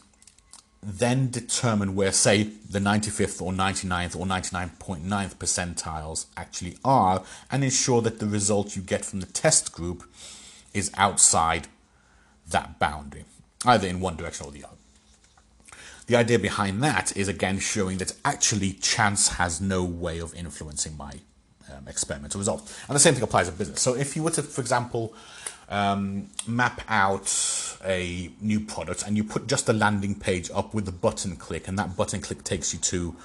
then 0.82 1.30
determine 1.32 1.96
where, 1.96 2.12
say, 2.12 2.44
the 2.44 2.80
95th 2.80 3.42
or 3.42 3.51
99th 3.51 4.15
or 4.15 4.25
99.9th 4.25 5.36
percentiles 5.36 6.25
actually 6.38 6.77
are, 6.84 7.24
and 7.51 7.63
ensure 7.63 8.01
that 8.01 8.20
the 8.20 8.27
result 8.27 8.75
you 8.75 8.82
get 8.82 9.04
from 9.06 9.20
the 9.20 9.25
test 9.27 9.72
group 9.72 10.04
is 10.74 10.92
outside 10.96 11.68
that 12.48 12.77
boundary, 12.77 13.25
either 13.65 13.88
in 13.88 14.00
one 14.00 14.15
direction 14.15 14.46
or 14.46 14.51
the 14.51 14.63
other. 14.63 14.75
The 16.08 16.16
idea 16.16 16.38
behind 16.38 16.84
that 16.84 17.16
is 17.18 17.28
again 17.28 17.60
showing 17.60 17.98
that 17.98 18.14
actually 18.24 18.74
chance 18.74 19.30
has 19.30 19.60
no 19.60 19.84
way 19.84 20.20
of 20.20 20.36
influencing 20.36 20.96
my 20.98 21.14
um, 21.72 21.88
experimental 21.88 22.40
result. 22.40 22.72
And 22.88 22.96
the 22.96 23.00
same 23.00 23.16
thing 23.16 23.24
applies 23.24 23.48
in 23.48 23.56
business. 23.56 23.82
So 23.82 23.96
if 23.96 24.16
you 24.16 24.22
were 24.24 24.32
to, 24.32 24.44
for 24.44 24.62
example, 24.62 25.16
um, 25.70 26.30
map 26.46 26.82
out 26.88 27.28
a 27.84 28.30
new 28.40 28.60
product 28.60 29.04
and 29.08 29.18
you 29.18 29.24
put 29.24 29.48
just 29.48 29.68
a 29.68 29.74
landing 29.74 30.14
page 30.14 30.52
up 30.54 30.76
with 30.76 30.86
the 30.86 30.92
button 30.92 31.36
click, 31.36 31.68
and 31.68 31.78
that 31.80 31.98
button 31.98 32.22
click 32.22 32.44
takes 32.44 32.72
you 32.74 32.80
to 32.80 33.16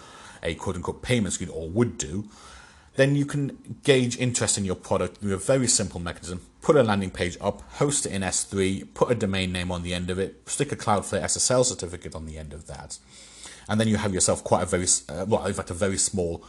a 0.43 0.55
quote 0.55 0.77
unquote 0.77 1.03
payment 1.03 1.35
screen 1.35 1.51
or 1.51 1.69
would 1.69 1.99
do, 1.99 2.25
then 2.97 3.15
you 3.15 3.25
can 3.25 3.79
gauge 3.85 4.19
interest 4.19 4.59
in 4.59 4.65
your 4.65 4.75
product 4.75 5.19
through 5.19 5.35
a 5.35 5.39
very 5.39 5.67
simple 5.67 6.01
mechanism. 6.01 6.41
Put 6.61 6.77
a 6.77 6.83
landing 6.83 7.11
page 7.11 7.37
up, 7.41 7.63
host 7.73 8.05
it 8.05 8.13
in 8.13 8.23
S3, 8.23 8.93
put 8.95 9.11
a 9.11 9.15
domain 9.15 9.53
name 9.53 9.71
on 9.71 9.83
the 9.83 9.95
end 9.95 10.11
of 10.11 10.19
it, 10.19 10.49
stick 10.49 10.73
a 10.73 10.77
Cloudflare 10.77 11.23
SSL 11.23 11.65
certificate 11.65 12.15
on 12.15 12.27
the 12.27 12.37
end 12.37 12.53
of 12.53 12.67
that. 12.67 12.99
And 13.69 13.81
then 13.81 13.89
you 13.89 13.97
have 13.97 14.13
yourself 14.13 14.43
quite 14.43 14.63
a 14.63 14.67
very, 14.67 14.87
uh, 15.09 15.25
well, 15.29 15.47
in 15.47 15.55
fact, 15.55 15.71
a 15.71 15.75
very 15.75 15.97
small 15.97 16.45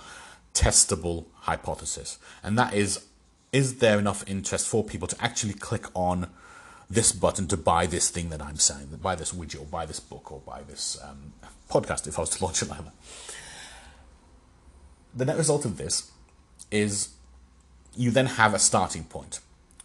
testable 0.53 1.27
hypothesis. 1.41 2.17
And 2.43 2.57
that 2.57 2.73
is, 2.73 3.05
is 3.53 3.77
there 3.77 3.99
enough 3.99 4.27
interest 4.27 4.67
for 4.67 4.83
people 4.83 5.07
to 5.07 5.23
actually 5.23 5.53
click 5.53 5.85
on 5.93 6.27
this 6.89 7.13
button 7.13 7.47
to 7.47 7.55
buy 7.55 7.85
this 7.85 8.09
thing 8.09 8.29
that 8.29 8.41
I'm 8.41 8.57
selling, 8.57 8.87
buy 9.01 9.15
this 9.15 9.31
widget 9.31 9.61
or 9.61 9.65
buy 9.65 9.85
this 9.85 9.99
book 9.99 10.31
or 10.31 10.41
buy 10.41 10.63
this 10.63 10.97
um, 11.01 11.33
podcast 11.69 12.07
if 12.07 12.17
I 12.17 12.21
was 12.21 12.31
to 12.31 12.43
launch 12.43 12.61
it 12.61 12.69
like 12.69 12.83
that. 12.83 12.93
The 15.15 15.25
net 15.25 15.37
result 15.37 15.63
of 15.65 15.77
this 15.77 16.11
is 16.71 17.09
you 17.95 18.11
then 18.11 18.25
have 18.25 18.53
a 18.53 18.59
starting 18.59 19.03
point. 19.03 19.39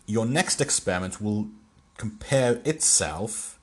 Your 0.07 0.25
next 0.25 0.61
experiment 0.61 1.21
will 1.21 1.49
compare 1.97 2.61
itself 2.65 3.59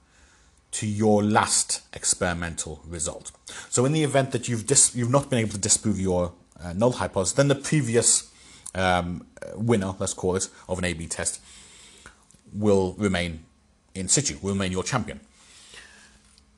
to 0.72 0.88
your 0.88 1.24
last 1.24 1.82
experimental 1.94 2.82
result. 2.86 3.32
So 3.70 3.86
in 3.86 3.94
the 3.94 4.03
event 4.03 4.32
that 4.32 4.50
you've 4.50 4.68
dis- 4.68 4.96
you've 4.96 5.10
not 5.10 5.30
been 5.30 5.39
able 5.39 5.51
to 5.51 5.58
disprove 5.58 6.00
your 6.00 6.34
uh, 6.62 6.74
null 6.74 6.94
hypothesis, 6.94 7.34
then 7.36 7.48
the 7.48 7.56
previous 7.56 8.32
um, 8.75 9.27
winner, 9.56 9.94
let's 10.00 10.13
call 10.13 10.36
it, 10.36 10.50
of 10.68 10.80
an 10.80 10.86
A/B 10.86 11.08
test 11.08 11.39
will 12.51 12.94
remain 12.98 13.46
in 13.94 14.08
situ, 14.08 14.38
will 14.42 14.53
remain 14.53 14.72
your 14.72 14.84
champion. 14.84 15.20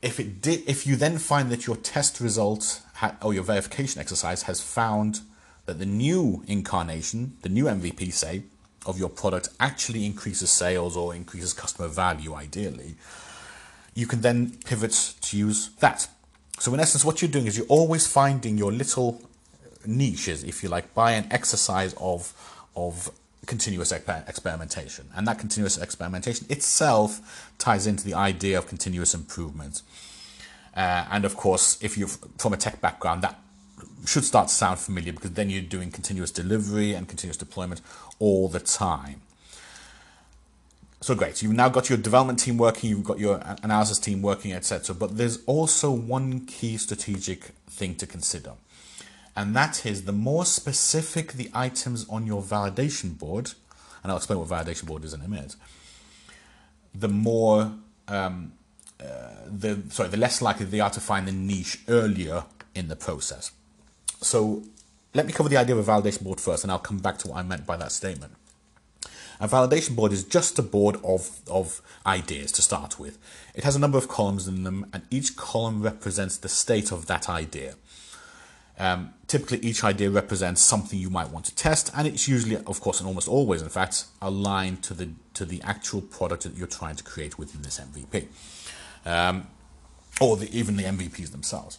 If 0.02 0.20
it 0.20 0.42
did, 0.42 0.64
if 0.68 0.88
you 0.88 0.96
then 0.96 1.18
find 1.18 1.50
that 1.52 1.68
your 1.68 1.76
test 1.76 2.22
result 2.22 2.82
ha- 2.96 3.16
or 3.22 3.34
your 3.34 3.44
verification 3.44 4.00
exercise 4.00 4.44
has 4.44 4.62
found 4.62 5.22
that 5.66 5.80
the 5.80 5.86
new 5.86 6.44
incarnation, 6.48 7.38
the 7.42 7.50
new 7.50 7.66
MVP, 7.66 8.14
say, 8.14 8.44
of 8.86 9.00
your 9.00 9.10
product 9.10 9.50
actually 9.60 10.06
increases 10.06 10.52
sales 10.52 10.96
or 10.96 11.16
increases 11.16 11.54
customer 11.54 11.88
value, 11.88 12.34
ideally, 12.36 12.96
you 13.96 14.06
can 14.06 14.22
then 14.22 14.58
pivot 14.66 15.16
to 15.22 15.38
use 15.38 15.70
that. 15.80 16.08
So, 16.60 16.74
in 16.74 16.80
essence, 16.80 17.04
what 17.04 17.22
you're 17.22 17.32
doing 17.32 17.48
is 17.48 17.58
you're 17.58 17.68
always 17.68 18.08
finding 18.08 18.58
your 18.58 18.72
little 18.72 19.22
niches, 19.86 20.44
if 20.44 20.64
you 20.64 20.70
like, 20.70 20.94
by 20.94 21.14
an 21.14 21.28
exercise 21.32 21.94
of 21.98 22.34
of 22.76 23.10
continuous 23.46 23.92
exper- 23.92 24.28
experimentation, 24.28 25.10
and 25.16 25.28
that 25.28 25.40
continuous 25.40 25.78
experimentation 25.78 26.46
itself 26.50 27.52
ties 27.58 27.88
into 27.88 28.04
the 28.04 28.14
idea 28.14 28.58
of 28.58 28.68
continuous 28.68 29.14
improvement. 29.14 29.82
Uh, 30.76 31.06
and 31.10 31.24
of 31.24 31.38
course, 31.38 31.82
if 31.82 31.98
you're 31.98 32.10
from 32.38 32.54
a 32.54 32.58
tech 32.58 32.82
background, 32.82 33.22
that 33.22 33.40
should 34.06 34.24
start 34.24 34.48
to 34.50 34.54
sound 34.54 34.80
familiar 34.80 35.14
because 35.14 35.32
then 35.32 35.50
you're 35.50 35.62
doing 35.62 35.92
continuous 35.92 36.32
delivery 36.32 36.94
and 36.94 37.08
continuous 37.08 37.38
deployment 37.38 37.82
all 38.20 38.48
the 38.48 38.60
time. 38.60 39.22
So 41.02 41.14
great, 41.14 41.38
so 41.38 41.46
you've 41.46 41.56
now 41.56 41.70
got 41.70 41.90
your 41.90 42.00
development 42.00 42.40
team 42.40 42.58
working, 42.58 42.90
you've 42.90 43.04
got 43.04 43.20
your 43.20 43.40
analysis 43.62 44.00
team 44.00 44.22
working, 44.22 44.54
etc. 44.54 44.96
But 44.96 45.18
there's 45.18 45.44
also 45.46 45.92
one 45.92 46.46
key 46.46 46.78
strategic 46.78 47.52
thing 47.68 47.96
to 47.96 48.08
consider 48.08 48.54
and 49.36 49.56
that 49.56 49.86
is 49.86 50.06
the 50.06 50.14
more 50.14 50.46
specific 50.46 51.34
the 51.34 51.50
items 51.54 52.08
on 52.10 52.26
your 52.26 52.42
validation 52.42 53.18
board, 53.18 53.52
and 54.02 54.12
I'll 54.12 54.18
explain 54.18 54.40
what 54.40 54.48
validation 54.48 54.86
board 54.86 55.04
is 55.04 55.14
in 55.14 55.22
a 55.22 55.28
minute, 55.28 55.56
the 56.94 57.10
more 57.10 57.74
um, 58.08 58.54
uh, 59.02 59.06
the 59.46 59.82
sorry, 59.90 60.10
the 60.10 60.18
less 60.18 60.42
likely 60.42 60.66
they 60.66 60.80
are 60.80 60.90
to 60.90 61.02
find 61.02 61.28
the 61.28 61.34
niche 61.34 61.80
earlier 61.90 62.46
in 62.74 62.88
the 62.88 62.96
process. 62.96 63.52
So 64.26 64.64
let 65.14 65.28
me 65.28 65.34
cover 65.34 65.50
the 65.50 65.58
idea 65.58 65.76
of 65.76 65.88
a 65.88 65.92
validation 65.92 66.24
board 66.24 66.42
first, 66.42 66.64
and 66.64 66.72
I'll 66.72 66.80
come 66.80 66.98
back 66.98 67.20
to 67.20 67.28
what 67.28 67.38
I 67.38 67.44
meant 67.44 67.66
by 67.66 67.78
that 67.78 67.92
statement. 67.92 68.34
A 69.40 69.48
validation 69.48 69.96
board 69.96 70.12
is 70.12 70.24
just 70.24 70.58
a 70.58 70.64
board 70.64 70.98
of, 71.04 71.42
of 71.50 71.82
ideas 72.06 72.52
to 72.54 72.62
start 72.62 73.00
with. 73.00 73.20
It 73.54 73.64
has 73.66 73.76
a 73.76 73.80
number 73.80 73.98
of 73.98 74.08
columns 74.08 74.48
in 74.48 74.64
them, 74.64 74.88
and 74.94 75.04
each 75.12 75.36
column 75.36 75.82
represents 75.82 76.38
the 76.38 76.50
state 76.50 76.92
of 76.92 77.06
that 77.06 77.30
idea. 77.30 77.76
Um, 78.80 79.14
typically, 79.28 79.60
each 79.60 79.84
idea 79.84 80.10
represents 80.10 80.62
something 80.62 80.98
you 80.98 81.10
might 81.10 81.30
want 81.30 81.46
to 81.46 81.56
test, 81.56 81.92
and 81.96 82.08
it's 82.08 82.28
usually, 82.28 82.58
of 82.58 82.82
course, 82.82 83.00
and 83.00 83.08
almost 83.08 83.28
always, 83.28 83.62
in 83.62 83.70
fact, 83.70 84.06
aligned 84.22 84.82
to 84.84 84.94
the 84.94 85.10
to 85.36 85.46
the 85.46 85.62
actual 85.64 86.02
product 86.02 86.44
that 86.44 86.56
you're 86.56 86.68
trying 86.68 86.96
to 86.96 87.04
create 87.04 87.38
within 87.38 87.62
this 87.62 87.80
MVP, 87.80 88.28
um, 89.06 89.48
or 90.20 90.36
the, 90.38 90.50
even 90.58 90.78
the 90.78 90.84
MVPs 90.84 91.32
themselves. 91.32 91.78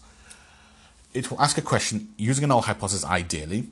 It 1.16 1.30
will 1.30 1.40
ask 1.40 1.56
a 1.56 1.62
question 1.62 2.12
using 2.18 2.44
a 2.44 2.46
null 2.46 2.61
hypothesis, 2.61 3.02
ideally. 3.02 3.68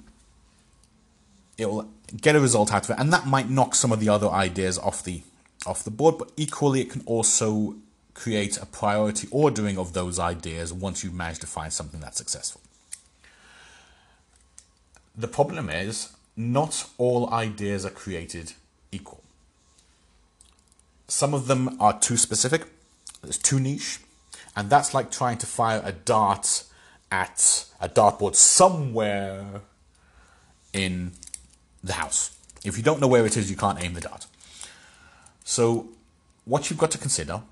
It 1.59 1.67
will 1.69 1.87
get 2.19 2.35
a 2.35 2.41
result 2.41 2.73
out 2.73 2.85
of 2.85 2.91
it, 2.91 2.97
and 2.99 3.13
that 3.13 3.27
might 3.27 3.51
knock 3.51 3.75
some 3.75 3.93
of 3.93 4.01
the 4.01 4.09
other 4.09 4.29
ideas 4.29 4.79
off 4.79 5.05
the 5.05 5.21
off 5.67 5.85
the 5.85 5.91
board. 5.91 6.17
But 6.17 6.33
equally, 6.39 6.81
it 6.81 6.89
can 6.91 7.03
also 7.05 7.75
create 8.15 8.57
a 8.57 8.65
priority 8.65 9.29
ordering 9.31 9.77
of 9.77 9.93
those 9.93 10.19
ideas 10.19 10.73
once 10.73 11.05
you've 11.05 11.13
managed 11.13 11.43
to 11.43 11.47
find 11.47 11.71
something 11.71 12.01
that's 12.01 12.17
successful. 12.17 12.63
The 15.15 15.29
problem 15.29 15.69
is, 15.69 16.17
not 16.39 16.89
all 16.97 17.31
ideas 17.31 17.85
are 17.85 17.91
created 17.91 18.55
equal. 18.91 19.23
Some 21.09 21.35
of 21.35 21.47
them 21.47 21.77
are 21.79 21.99
too 22.01 22.17
specific, 22.17 22.63
it's 23.23 23.37
too 23.37 23.61
niche, 23.61 24.01
and 24.57 24.71
that's 24.71 24.95
like 24.95 25.11
trying 25.11 25.37
to 25.39 25.47
fire 25.47 25.83
a 25.85 25.93
dart 25.93 26.65
at 27.15 27.67
a 27.81 27.89
dartboard 27.89 28.35
somewhere 28.35 29.63
in 30.73 31.13
the 31.83 31.95
house. 31.95 32.37
If 32.65 32.77
you 32.77 32.83
don't 32.83 33.01
know 33.01 33.09
where 33.15 33.25
it 33.27 33.37
is, 33.37 33.51
you 33.51 33.57
can't 33.57 33.81
aim 33.83 33.95
the 33.95 34.01
dart. 34.01 34.27
So, 35.45 35.89
what 36.45 36.69
you've 36.69 36.79
got 36.79 36.91
to 36.93 36.99
consider 36.99 37.43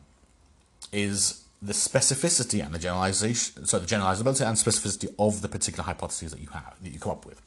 is 0.91 1.45
the 1.61 1.73
specificity 1.73 2.65
and 2.65 2.75
the 2.75 2.79
generalization, 2.79 3.67
so 3.67 3.79
the 3.79 3.87
generalizability 3.87 4.45
and 4.49 4.57
specificity 4.57 5.09
of 5.19 5.43
the 5.43 5.49
particular 5.49 5.85
hypotheses 5.85 6.33
that 6.33 6.41
you 6.41 6.49
have, 6.49 6.75
that 6.83 6.93
you 6.93 6.99
come 6.99 7.13
up 7.13 7.25
with 7.25 7.41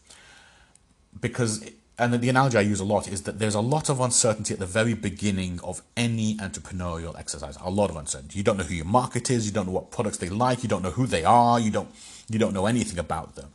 because 1.20 1.70
and 1.98 2.14
the 2.14 2.30
analogy 2.30 2.58
I 2.58 2.62
use 2.62 2.82
a 2.82 2.86
lot 2.86 3.08
is 3.08 3.22
that 3.24 3.40
there's 3.40 3.56
a 3.56 3.62
lot 3.62 3.90
of 3.90 4.02
uncertainty 4.02 4.54
at 4.54 4.60
the 4.60 4.66
very 4.66 4.94
beginning 4.94 5.62
of 5.64 5.82
any 5.96 6.36
entrepreneurial 6.38 7.18
exercise. 7.18 7.58
A 7.62 7.70
lot 7.70 7.90
of 7.90 7.96
uncertainty. 7.96 8.38
You 8.38 8.44
don't 8.44 8.58
know 8.58 8.66
who 8.66 8.76
your 8.76 8.86
market 8.86 9.30
is. 9.30 9.46
You 9.46 9.54
don't 9.54 9.68
know 9.68 9.72
what 9.72 9.92
products 9.92 10.18
they 10.18 10.28
like. 10.28 10.62
You 10.62 10.68
don't 10.68 10.82
know 10.82 10.92
who 10.92 11.08
they 11.08 11.24
are. 11.24 11.58
You 11.60 11.72
don't 11.72 11.90
you 12.30 12.38
don't 12.38 12.54
know 12.54 12.66
anything 12.66 13.00
about 13.00 13.36
them. 13.36 13.50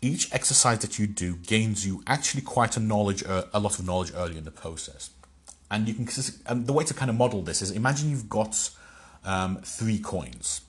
Each 0.00 0.32
exercise 0.32 0.80
that 0.80 0.98
you 0.98 1.06
do 1.06 1.36
gains 1.36 1.86
you 1.86 2.02
actually 2.08 2.42
quite 2.42 2.76
a 2.76 2.80
knowledge, 2.80 3.22
uh, 3.22 3.44
a 3.54 3.60
lot 3.60 3.78
of 3.78 3.86
knowledge 3.86 4.12
early 4.16 4.36
in 4.36 4.44
the 4.44 4.50
process. 4.50 5.10
And 5.70 5.86
you 5.86 5.94
can 5.94 6.08
and 6.46 6.66
the 6.66 6.72
way 6.72 6.82
to 6.84 6.94
kind 6.94 7.10
of 7.10 7.16
model 7.16 7.42
this 7.42 7.62
is 7.62 7.70
imagine 7.70 8.10
you've 8.10 8.28
got 8.28 8.70
um, 9.24 9.58
three 9.62 10.00
coins 10.00 10.62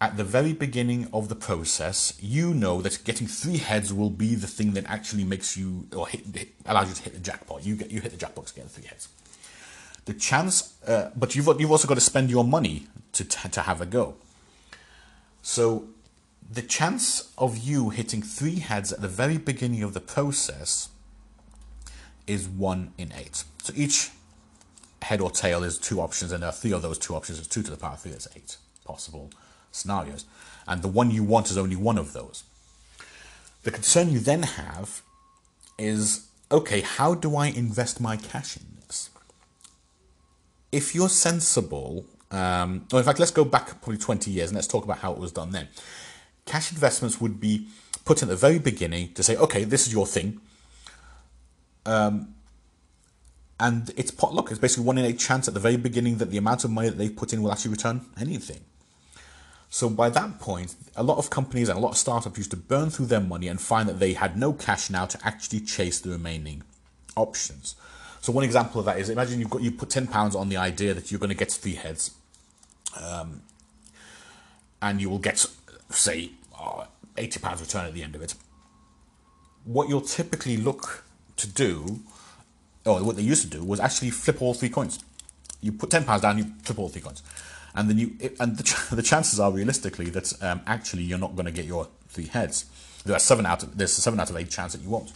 at 0.00 0.16
the 0.16 0.24
very 0.24 0.52
beginning 0.52 1.08
of 1.12 1.28
the 1.28 1.34
process, 1.34 2.16
you 2.20 2.54
know 2.54 2.80
that 2.82 3.02
getting 3.04 3.26
three 3.26 3.56
heads 3.56 3.92
will 3.92 4.10
be 4.10 4.36
the 4.36 4.46
thing 4.46 4.72
that 4.72 4.84
actually 4.86 5.24
makes 5.24 5.56
you 5.56 5.88
or 5.94 6.06
hit, 6.06 6.24
hit, 6.32 6.48
allows 6.66 6.88
you 6.88 6.94
to 6.94 7.02
hit 7.02 7.14
the 7.14 7.20
jackpot. 7.20 7.64
You 7.66 7.74
get 7.74 7.90
you 7.90 8.00
hit 8.00 8.12
the 8.12 8.16
jackpot 8.16 8.46
to 8.46 8.54
get 8.54 8.70
three 8.70 8.86
heads. 8.86 9.08
The 10.04 10.14
chance, 10.14 10.74
uh, 10.86 11.10
but 11.16 11.34
you've 11.34 11.48
you've 11.60 11.70
also 11.70 11.88
got 11.88 11.96
to 11.96 12.00
spend 12.00 12.30
your 12.30 12.44
money 12.44 12.86
to 13.12 13.24
to 13.24 13.60
have 13.62 13.80
a 13.80 13.86
go. 13.86 14.14
So, 15.42 15.88
the 16.48 16.62
chance 16.62 17.32
of 17.36 17.58
you 17.58 17.90
hitting 17.90 18.22
three 18.22 18.60
heads 18.60 18.92
at 18.92 19.00
the 19.00 19.08
very 19.08 19.38
beginning 19.38 19.82
of 19.82 19.94
the 19.94 20.00
process 20.00 20.90
is 22.26 22.46
one 22.48 22.92
in 22.98 23.12
eight. 23.16 23.44
So 23.62 23.72
each 23.74 24.10
head 25.02 25.20
or 25.20 25.30
tail 25.30 25.64
is 25.64 25.76
two 25.76 26.00
options, 26.00 26.30
and 26.30 26.42
there 26.42 26.50
are 26.50 26.52
three 26.52 26.72
of 26.72 26.82
those 26.82 26.98
two 26.98 27.16
options. 27.16 27.38
It's 27.38 27.48
two 27.48 27.62
to 27.62 27.70
the 27.70 27.76
power 27.76 27.94
of 27.94 28.00
three. 28.00 28.12
That's 28.12 28.28
eight 28.36 28.58
possible 28.84 29.30
scenarios. 29.72 30.24
And 30.66 30.82
the 30.82 30.88
one 30.88 31.10
you 31.10 31.24
want 31.24 31.50
is 31.50 31.56
only 31.56 31.76
one 31.76 31.98
of 31.98 32.12
those. 32.12 32.44
The 33.62 33.70
concern 33.70 34.10
you 34.10 34.18
then 34.18 34.42
have 34.42 35.02
is 35.78 36.26
okay, 36.50 36.80
how 36.80 37.14
do 37.14 37.36
I 37.36 37.46
invest 37.48 38.00
my 38.00 38.16
cash 38.16 38.56
in 38.56 38.64
this? 38.86 39.10
If 40.72 40.94
you're 40.94 41.08
sensible, 41.08 42.04
um, 42.30 42.86
in 42.92 43.02
fact, 43.02 43.18
let's 43.18 43.30
go 43.30 43.44
back 43.44 43.80
probably 43.82 43.98
20 43.98 44.30
years 44.30 44.50
and 44.50 44.56
let's 44.56 44.66
talk 44.66 44.84
about 44.84 44.98
how 44.98 45.12
it 45.12 45.18
was 45.18 45.32
done 45.32 45.50
then. 45.50 45.68
Cash 46.46 46.72
investments 46.72 47.20
would 47.20 47.40
be 47.40 47.66
put 48.04 48.22
in 48.22 48.28
the 48.28 48.36
very 48.36 48.58
beginning 48.58 49.12
to 49.14 49.22
say, 49.22 49.36
okay, 49.36 49.64
this 49.64 49.86
is 49.86 49.92
your 49.92 50.06
thing. 50.06 50.40
Um, 51.84 52.34
and 53.60 53.90
it's 53.96 54.10
pot 54.10 54.34
luck. 54.34 54.50
It's 54.50 54.60
basically 54.60 54.84
one 54.84 54.98
in 54.98 55.04
eight 55.04 55.18
chance 55.18 55.48
at 55.48 55.54
the 55.54 55.60
very 55.60 55.76
beginning 55.76 56.18
that 56.18 56.30
the 56.30 56.38
amount 56.38 56.64
of 56.64 56.70
money 56.70 56.88
that 56.88 56.96
they 56.96 57.08
put 57.08 57.32
in 57.32 57.42
will 57.42 57.52
actually 57.52 57.72
return 57.72 58.02
anything. 58.20 58.60
So 59.70 59.90
by 59.90 60.08
that 60.10 60.40
point, 60.40 60.74
a 60.96 61.02
lot 61.02 61.18
of 61.18 61.28
companies 61.28 61.68
and 61.68 61.78
a 61.78 61.80
lot 61.80 61.90
of 61.90 61.98
startups 61.98 62.38
used 62.38 62.50
to 62.52 62.56
burn 62.56 62.90
through 62.90 63.06
their 63.06 63.20
money 63.20 63.48
and 63.48 63.60
find 63.60 63.88
that 63.88 63.98
they 63.98 64.14
had 64.14 64.36
no 64.36 64.52
cash 64.52 64.88
now 64.88 65.04
to 65.06 65.18
actually 65.24 65.60
chase 65.60 66.00
the 66.00 66.10
remaining 66.10 66.62
options. 67.16 67.74
So 68.20 68.32
one 68.32 68.44
example 68.44 68.80
of 68.80 68.86
that 68.86 68.98
is 68.98 69.10
imagine 69.10 69.40
you've 69.40 69.50
got 69.50 69.62
you 69.62 69.70
put 69.70 69.90
ten 69.90 70.06
pounds 70.06 70.34
on 70.34 70.48
the 70.48 70.56
idea 70.56 70.94
that 70.94 71.10
you're 71.10 71.20
going 71.20 71.30
to 71.30 71.36
get 71.36 71.52
three 71.52 71.74
heads, 71.74 72.12
um, 73.00 73.42
and 74.80 75.00
you 75.00 75.10
will 75.10 75.18
get 75.18 75.46
say 75.90 76.30
uh, 76.58 76.86
eighty 77.16 77.38
pounds 77.38 77.60
return 77.60 77.84
at 77.84 77.94
the 77.94 78.02
end 78.02 78.14
of 78.14 78.22
it. 78.22 78.34
What 79.64 79.88
you'll 79.88 80.00
typically 80.00 80.56
look 80.56 81.04
to 81.36 81.46
do, 81.46 82.00
or 82.86 83.04
what 83.04 83.16
they 83.16 83.22
used 83.22 83.42
to 83.42 83.48
do, 83.48 83.62
was 83.62 83.80
actually 83.80 84.10
flip 84.10 84.40
all 84.42 84.54
three 84.54 84.70
coins. 84.70 84.98
You 85.60 85.72
put 85.72 85.90
ten 85.90 86.04
pounds 86.04 86.22
down, 86.22 86.38
you 86.38 86.46
flip 86.62 86.78
all 86.78 86.88
three 86.88 87.02
coins 87.02 87.22
and 87.78 87.88
then 87.88 87.98
you 87.98 88.16
and 88.40 88.56
the, 88.56 88.86
the 88.96 89.02
chances 89.02 89.38
are 89.38 89.52
realistically 89.52 90.10
that 90.10 90.32
um, 90.42 90.60
actually 90.66 91.04
you're 91.04 91.18
not 91.18 91.36
going 91.36 91.46
to 91.46 91.52
get 91.52 91.64
your 91.64 91.88
three 92.08 92.26
heads. 92.26 92.66
There 93.04 93.14
are 93.14 93.20
seven 93.20 93.46
out 93.46 93.62
of 93.62 93.78
there's 93.78 93.96
a 93.96 94.00
seven 94.00 94.18
out 94.18 94.30
of 94.30 94.36
eight 94.36 94.50
chance 94.50 94.72
that 94.72 94.82
you 94.82 94.90
won't. 94.90 95.12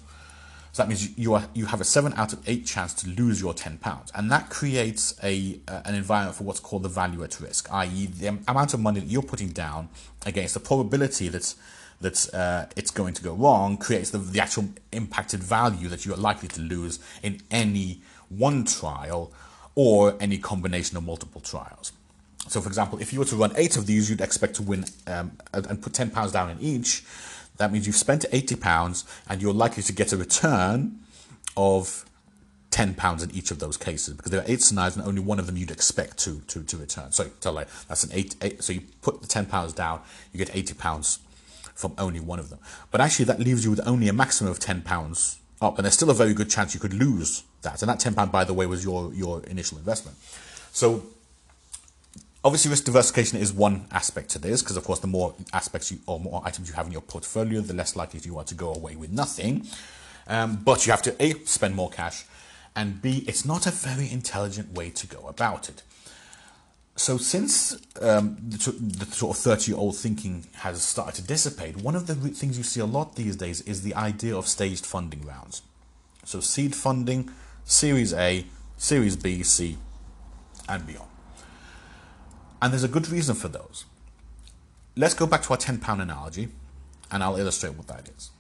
So 0.73 0.83
that 0.83 0.89
means 0.89 1.19
you, 1.19 1.35
are 1.35 1.47
you 1.53 1.67
have 1.67 1.83
a 1.83 1.85
seven 1.85 2.15
out 2.15 2.33
of 2.33 2.49
eight 2.49 2.65
chance 2.65 2.95
to 2.95 3.09
lose 3.09 3.41
your 3.41 3.53
ten 3.53 3.77
pounds, 3.79 4.13
and 4.15 4.31
that 4.31 4.49
creates 4.49 5.15
a 5.23 5.61
uh, 5.69 5.83
an 5.85 5.97
environment 5.97 6.37
for 6.37 6.45
what's 6.45 6.61
called 6.61 6.85
the 6.85 6.89
value 6.89 7.23
at 7.25 7.39
risk, 7.41 7.71
i.e., 7.73 8.07
the 8.07 8.29
amount 8.49 8.73
of 8.73 8.81
money 8.81 9.01
that 9.01 9.09
you're 9.09 9.23
putting 9.23 9.49
down 9.49 9.89
against 10.25 10.55
the 10.55 10.61
probability 10.61 11.29
that 11.29 11.55
that 12.01 12.33
uh, 12.33 12.67
it's 12.77 12.91
going 12.91 13.13
to 13.15 13.23
go 13.23 13.35
wrong 13.35 13.77
creates 13.77 14.11
the, 14.11 14.19
the 14.19 14.41
actual 14.41 14.69
impacted 14.93 15.43
value 15.43 15.89
that 15.89 16.07
you 16.07 16.15
are 16.15 16.17
likely 16.17 16.49
to 16.49 16.61
lose 16.61 17.01
in 17.23 17.41
any 17.51 18.01
one 18.29 18.65
trial 18.65 19.33
or 19.75 20.17
any 20.21 20.39
combination 20.39 20.97
of 20.97 21.05
multiple 21.05 21.41
trials. 21.41 21.93
So, 22.53 22.61
for 22.61 22.69
example, 22.69 23.01
if 23.01 23.15
you 23.15 23.19
were 23.19 23.25
to 23.25 23.37
run 23.37 23.53
eight 23.57 23.79
of 23.79 23.87
these, 23.87 24.11
you'd 24.11 24.21
expect 24.21 24.57
to 24.57 24.63
win 24.63 24.85
um, 25.07 25.39
and 25.55 25.81
put 25.81 25.95
ten 25.95 26.11
pounds 26.11 26.33
down 26.33 26.51
in 26.51 26.61
each. 26.61 27.03
That 27.57 27.73
means 27.73 27.87
you've 27.87 27.97
spent 27.97 28.27
eighty 28.31 28.57
pounds, 28.57 29.07
and 29.27 29.41
you're 29.41 29.55
likely 29.55 29.83
to 29.85 29.93
get 29.93 30.13
a 30.13 30.19
return 30.19 30.99
of 31.57 32.05
ten 32.71 32.93
pounds 32.95 33.23
in 33.23 33.31
each 33.31 33.51
of 33.51 33.59
those 33.59 33.79
cases 33.79 34.13
because 34.15 34.31
there 34.31 34.43
are 34.43 34.45
eight 34.47 34.61
scenarios, 34.61 34.97
and 34.97 35.07
only 35.07 35.23
one 35.23 35.39
of 35.39 35.47
them 35.47 35.57
you'd 35.57 35.71
expect 35.71 36.19
to 36.19 36.41
to, 36.49 36.63
to 36.63 36.77
return. 36.77 37.11
So, 37.11 37.31
tell 37.41 37.55
like 37.55 37.69
that's 37.89 38.05
an 38.05 38.11
eight, 38.13 38.37
eight. 38.43 38.63
So 38.63 38.75
you 38.75 38.83
put 39.01 39.23
the 39.23 39.29
ten 39.29 39.47
pounds 39.47 39.73
down, 39.73 40.03
you 40.31 40.37
get 40.37 40.55
eighty 40.55 40.75
pounds 40.75 41.21
from 41.75 41.95
only 41.97 42.21
one 42.21 42.39
of 42.39 42.51
them. 42.51 42.59
But 42.91 43.01
actually, 43.01 43.25
that 43.27 43.41
leaves 43.41 43.65
you 43.65 43.71
with 43.71 43.81
only 43.87 44.09
a 44.09 44.13
maximum 44.13 44.51
of 44.51 44.59
ten 44.59 44.83
pounds 44.83 45.39
up, 45.63 45.79
and 45.79 45.87
there's 45.87 45.95
still 45.95 46.11
a 46.11 46.15
very 46.15 46.35
good 46.35 46.51
chance 46.51 46.75
you 46.75 46.81
could 46.81 46.93
lose 46.93 47.45
that. 47.63 47.81
And 47.81 47.89
that 47.89 47.99
ten 47.99 48.13
pound, 48.13 48.31
by 48.31 48.45
the 48.45 48.53
way, 48.53 48.67
was 48.67 48.85
your 48.85 49.11
your 49.15 49.43
initial 49.45 49.79
investment. 49.79 50.19
So 50.75 51.03
Obviously, 52.45 52.71
risk 52.71 52.85
diversification 52.85 53.39
is 53.39 53.53
one 53.53 53.87
aspect 53.93 54.31
to 54.31 54.39
this 54.39 54.63
because, 54.63 54.77
of 54.77 54.83
course, 54.83 54.99
the 54.99 55.07
more 55.07 55.33
aspects 55.53 55.93
you, 55.93 55.99
or 56.07 56.19
more 56.19 56.43
items 56.45 56.69
you 56.69 56.75
have 56.75 56.87
in 56.87 56.93
your 56.93 57.03
portfolio, 57.03 57.61
the 57.61 57.75
less 57.75 57.95
likely 57.95 58.19
you 58.25 58.37
are 58.37 58.45
to 58.45 58.55
go 58.55 58.75
away 58.75 58.97
with 58.97 59.13
nothing. 59.13 59.65
Um, 60.27 60.57
but 60.57 60.85
you 60.85 60.91
have 60.91 61.03
to 61.03 61.23
A, 61.23 61.35
spend 61.45 61.77
more 61.77 61.89
cash, 61.89 62.25
and 62.75 63.01
B, 63.01 63.25
it's 63.29 63.45
not 63.45 63.67
a 63.67 63.71
very 63.71 64.11
intelligent 64.11 64.73
way 64.73 64.91
to 64.91 65.07
go 65.07 65.29
about 65.29 65.69
it. 65.69 65.83
So, 66.97 67.17
since 67.17 67.75
um, 68.01 68.37
the, 68.41 68.59
the, 68.73 69.07
sort 69.07 69.37
of 69.37 69.43
30 69.43 69.71
year 69.71 69.79
old 69.79 69.97
thinking 69.97 70.45
has 70.57 70.83
started 70.83 71.23
to 71.23 71.27
dissipate, 71.27 71.77
one 71.77 71.95
of 71.95 72.07
the 72.07 72.15
things 72.15 72.59
you 72.59 72.65
see 72.65 72.81
a 72.81 72.87
lot 72.87 73.15
these 73.15 73.37
days 73.37 73.61
is 73.63 73.83
the 73.83 73.95
idea 73.95 74.37
of 74.37 74.47
staged 74.47 74.85
funding 74.85 75.25
rounds. 75.25 75.63
So, 76.25 76.41
seed 76.41 76.75
funding, 76.75 77.31
Series 77.65 78.13
A, 78.13 78.47
Series 78.77 79.17
B, 79.17 79.43
C, 79.43 79.79
and 80.69 80.87
beyond. 80.87 81.12
And 82.63 82.73
there's 82.73 82.85
a 82.85 82.89
good 82.89 83.09
reason 83.09 83.35
for 83.35 83.49
those. 83.49 83.85
Let's 84.97 85.15
go 85.15 85.27
back 85.27 85.43
to 85.43 85.51
our 85.51 85.59
£10 85.59 86.01
analogy 86.01 86.49
and 87.11 87.23
I'll 87.23 87.37
illustrate 87.37 87.75
what 87.75 87.89
that 87.89 88.09
is. 88.17 88.31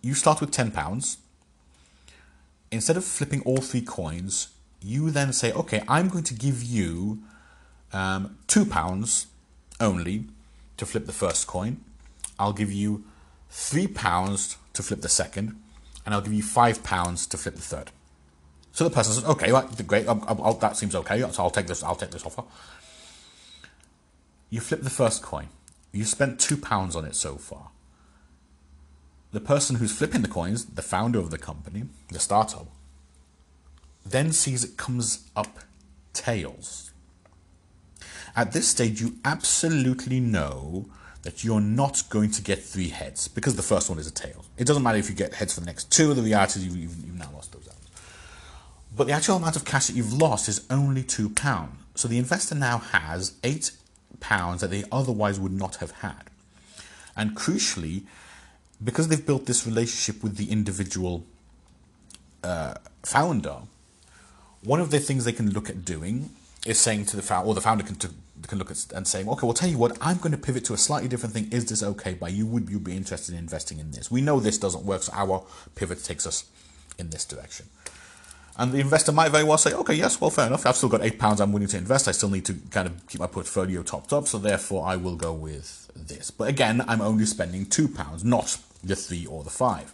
You 0.00 0.14
start 0.14 0.40
with 0.40 0.50
£10. 0.50 1.18
Instead 2.70 2.96
of 2.96 3.04
flipping 3.04 3.42
all 3.42 3.58
three 3.58 3.82
coins, 3.82 4.48
you 4.80 5.10
then 5.10 5.34
say, 5.34 5.52
okay, 5.52 5.82
I'm 5.86 6.08
going 6.08 6.24
to 6.24 6.34
give 6.34 6.62
you 6.62 7.22
um, 7.92 8.38
£2 8.48 9.26
only 9.78 10.24
to 10.78 10.86
flip 10.86 11.04
the 11.04 11.12
first 11.12 11.46
coin. 11.46 11.84
I'll 12.38 12.54
give 12.54 12.72
you 12.72 13.04
£3 13.50 14.56
to 14.72 14.82
flip 14.82 15.02
the 15.02 15.08
second, 15.10 15.60
and 16.06 16.14
I'll 16.14 16.22
give 16.22 16.32
you 16.32 16.42
£5 16.42 17.28
to 17.28 17.36
flip 17.36 17.54
the 17.54 17.60
third. 17.60 17.90
So 18.72 18.84
the 18.84 18.90
person 18.90 19.12
says, 19.12 19.24
"Okay, 19.24 19.52
right, 19.52 19.86
great. 19.86 20.08
I'll, 20.08 20.24
I'll, 20.26 20.54
that 20.54 20.76
seems 20.76 20.94
okay. 20.94 21.20
So 21.30 21.42
I'll 21.42 21.50
take 21.50 21.66
this. 21.66 21.82
I'll 21.82 21.94
take 21.94 22.10
this 22.10 22.24
offer." 22.24 22.44
You 24.50 24.60
flip 24.60 24.82
the 24.82 24.90
first 24.90 25.22
coin. 25.22 25.48
You 25.92 26.04
spent 26.04 26.40
two 26.40 26.56
pounds 26.56 26.96
on 26.96 27.04
it 27.04 27.14
so 27.14 27.36
far. 27.36 27.68
The 29.32 29.40
person 29.40 29.76
who's 29.76 29.92
flipping 29.92 30.22
the 30.22 30.28
coins, 30.28 30.66
the 30.66 30.82
founder 30.82 31.18
of 31.18 31.30
the 31.30 31.38
company, 31.38 31.84
the 32.08 32.18
startup, 32.18 32.66
then 34.04 34.32
sees 34.32 34.62
it 34.64 34.76
comes 34.76 35.30
up 35.34 35.60
tails. 36.12 36.90
At 38.34 38.52
this 38.52 38.68
stage, 38.68 39.00
you 39.00 39.16
absolutely 39.24 40.20
know 40.20 40.86
that 41.22 41.44
you're 41.44 41.60
not 41.60 42.02
going 42.08 42.30
to 42.32 42.42
get 42.42 42.62
three 42.62 42.88
heads 42.88 43.28
because 43.28 43.56
the 43.56 43.62
first 43.62 43.88
one 43.88 43.98
is 43.98 44.06
a 44.06 44.10
tail. 44.10 44.44
It 44.56 44.66
doesn't 44.66 44.82
matter 44.82 44.98
if 44.98 45.08
you 45.08 45.14
get 45.14 45.34
heads 45.34 45.54
for 45.54 45.60
the 45.60 45.66
next 45.66 45.90
two. 45.90 46.12
The 46.14 46.22
reality 46.22 46.60
is 46.60 46.66
you've, 46.66 46.76
you've 46.76 47.18
now 47.18 47.30
lost. 47.32 47.41
But 48.94 49.06
the 49.06 49.12
actual 49.12 49.36
amount 49.36 49.56
of 49.56 49.64
cash 49.64 49.86
that 49.86 49.96
you've 49.96 50.12
lost 50.12 50.48
is 50.48 50.66
only 50.70 51.02
£2. 51.02 51.68
So 51.94 52.08
the 52.08 52.18
investor 52.18 52.54
now 52.54 52.78
has 52.78 53.32
£8 53.42 54.60
that 54.60 54.70
they 54.70 54.84
otherwise 54.92 55.40
would 55.40 55.52
not 55.52 55.76
have 55.76 55.90
had. 55.92 56.30
And 57.16 57.36
crucially, 57.36 58.04
because 58.82 59.08
they've 59.08 59.24
built 59.24 59.46
this 59.46 59.66
relationship 59.66 60.22
with 60.22 60.36
the 60.36 60.50
individual 60.50 61.24
uh, 62.42 62.74
founder, 63.02 63.56
one 64.62 64.80
of 64.80 64.90
the 64.90 64.98
things 64.98 65.24
they 65.24 65.32
can 65.32 65.50
look 65.50 65.68
at 65.68 65.84
doing 65.84 66.30
is 66.66 66.78
saying 66.78 67.06
to 67.06 67.16
the 67.16 67.22
founder, 67.22 67.48
or 67.48 67.54
the 67.54 67.60
founder 67.60 67.84
can, 67.84 67.96
to, 67.96 68.10
can 68.46 68.58
look 68.58 68.70
at 68.70 68.86
and 68.94 69.06
saying, 69.06 69.28
okay, 69.28 69.46
well, 69.46 69.54
tell 69.54 69.68
you 69.68 69.78
what, 69.78 69.96
I'm 70.00 70.18
going 70.18 70.32
to 70.32 70.38
pivot 70.38 70.64
to 70.66 70.74
a 70.74 70.78
slightly 70.78 71.08
different 71.08 71.34
thing. 71.34 71.48
Is 71.50 71.66
this 71.66 71.82
okay? 71.82 72.14
By 72.14 72.28
you, 72.28 72.46
would 72.46 72.68
you 72.70 72.78
be 72.78 72.96
interested 72.96 73.32
in 73.32 73.38
investing 73.38 73.78
in 73.78 73.90
this? 73.90 74.10
We 74.10 74.20
know 74.20 74.38
this 74.38 74.58
doesn't 74.58 74.84
work, 74.84 75.02
so 75.02 75.12
our 75.14 75.44
pivot 75.74 76.04
takes 76.04 76.26
us 76.26 76.44
in 76.98 77.10
this 77.10 77.24
direction. 77.24 77.66
And 78.56 78.70
the 78.70 78.80
investor 78.80 79.12
might 79.12 79.30
very 79.30 79.44
well 79.44 79.56
say, 79.56 79.72
okay, 79.72 79.94
yes, 79.94 80.20
well, 80.20 80.30
fair 80.30 80.46
enough. 80.46 80.66
I've 80.66 80.76
still 80.76 80.90
got 80.90 81.02
eight 81.02 81.18
pounds 81.18 81.40
I'm 81.40 81.52
willing 81.52 81.68
to 81.68 81.78
invest. 81.78 82.06
I 82.06 82.12
still 82.12 82.28
need 82.28 82.44
to 82.44 82.54
kind 82.70 82.86
of 82.86 83.06
keep 83.08 83.20
my 83.20 83.26
portfolio 83.26 83.82
topped 83.82 84.12
up. 84.12 84.28
So 84.28 84.38
therefore, 84.38 84.86
I 84.86 84.96
will 84.96 85.16
go 85.16 85.32
with 85.32 85.90
this. 85.96 86.30
But 86.30 86.48
again, 86.48 86.84
I'm 86.86 87.00
only 87.00 87.24
spending 87.24 87.64
two 87.64 87.88
pounds, 87.88 88.24
not 88.24 88.58
the 88.84 88.94
three 88.94 89.24
or 89.24 89.42
the 89.42 89.50
five. 89.50 89.90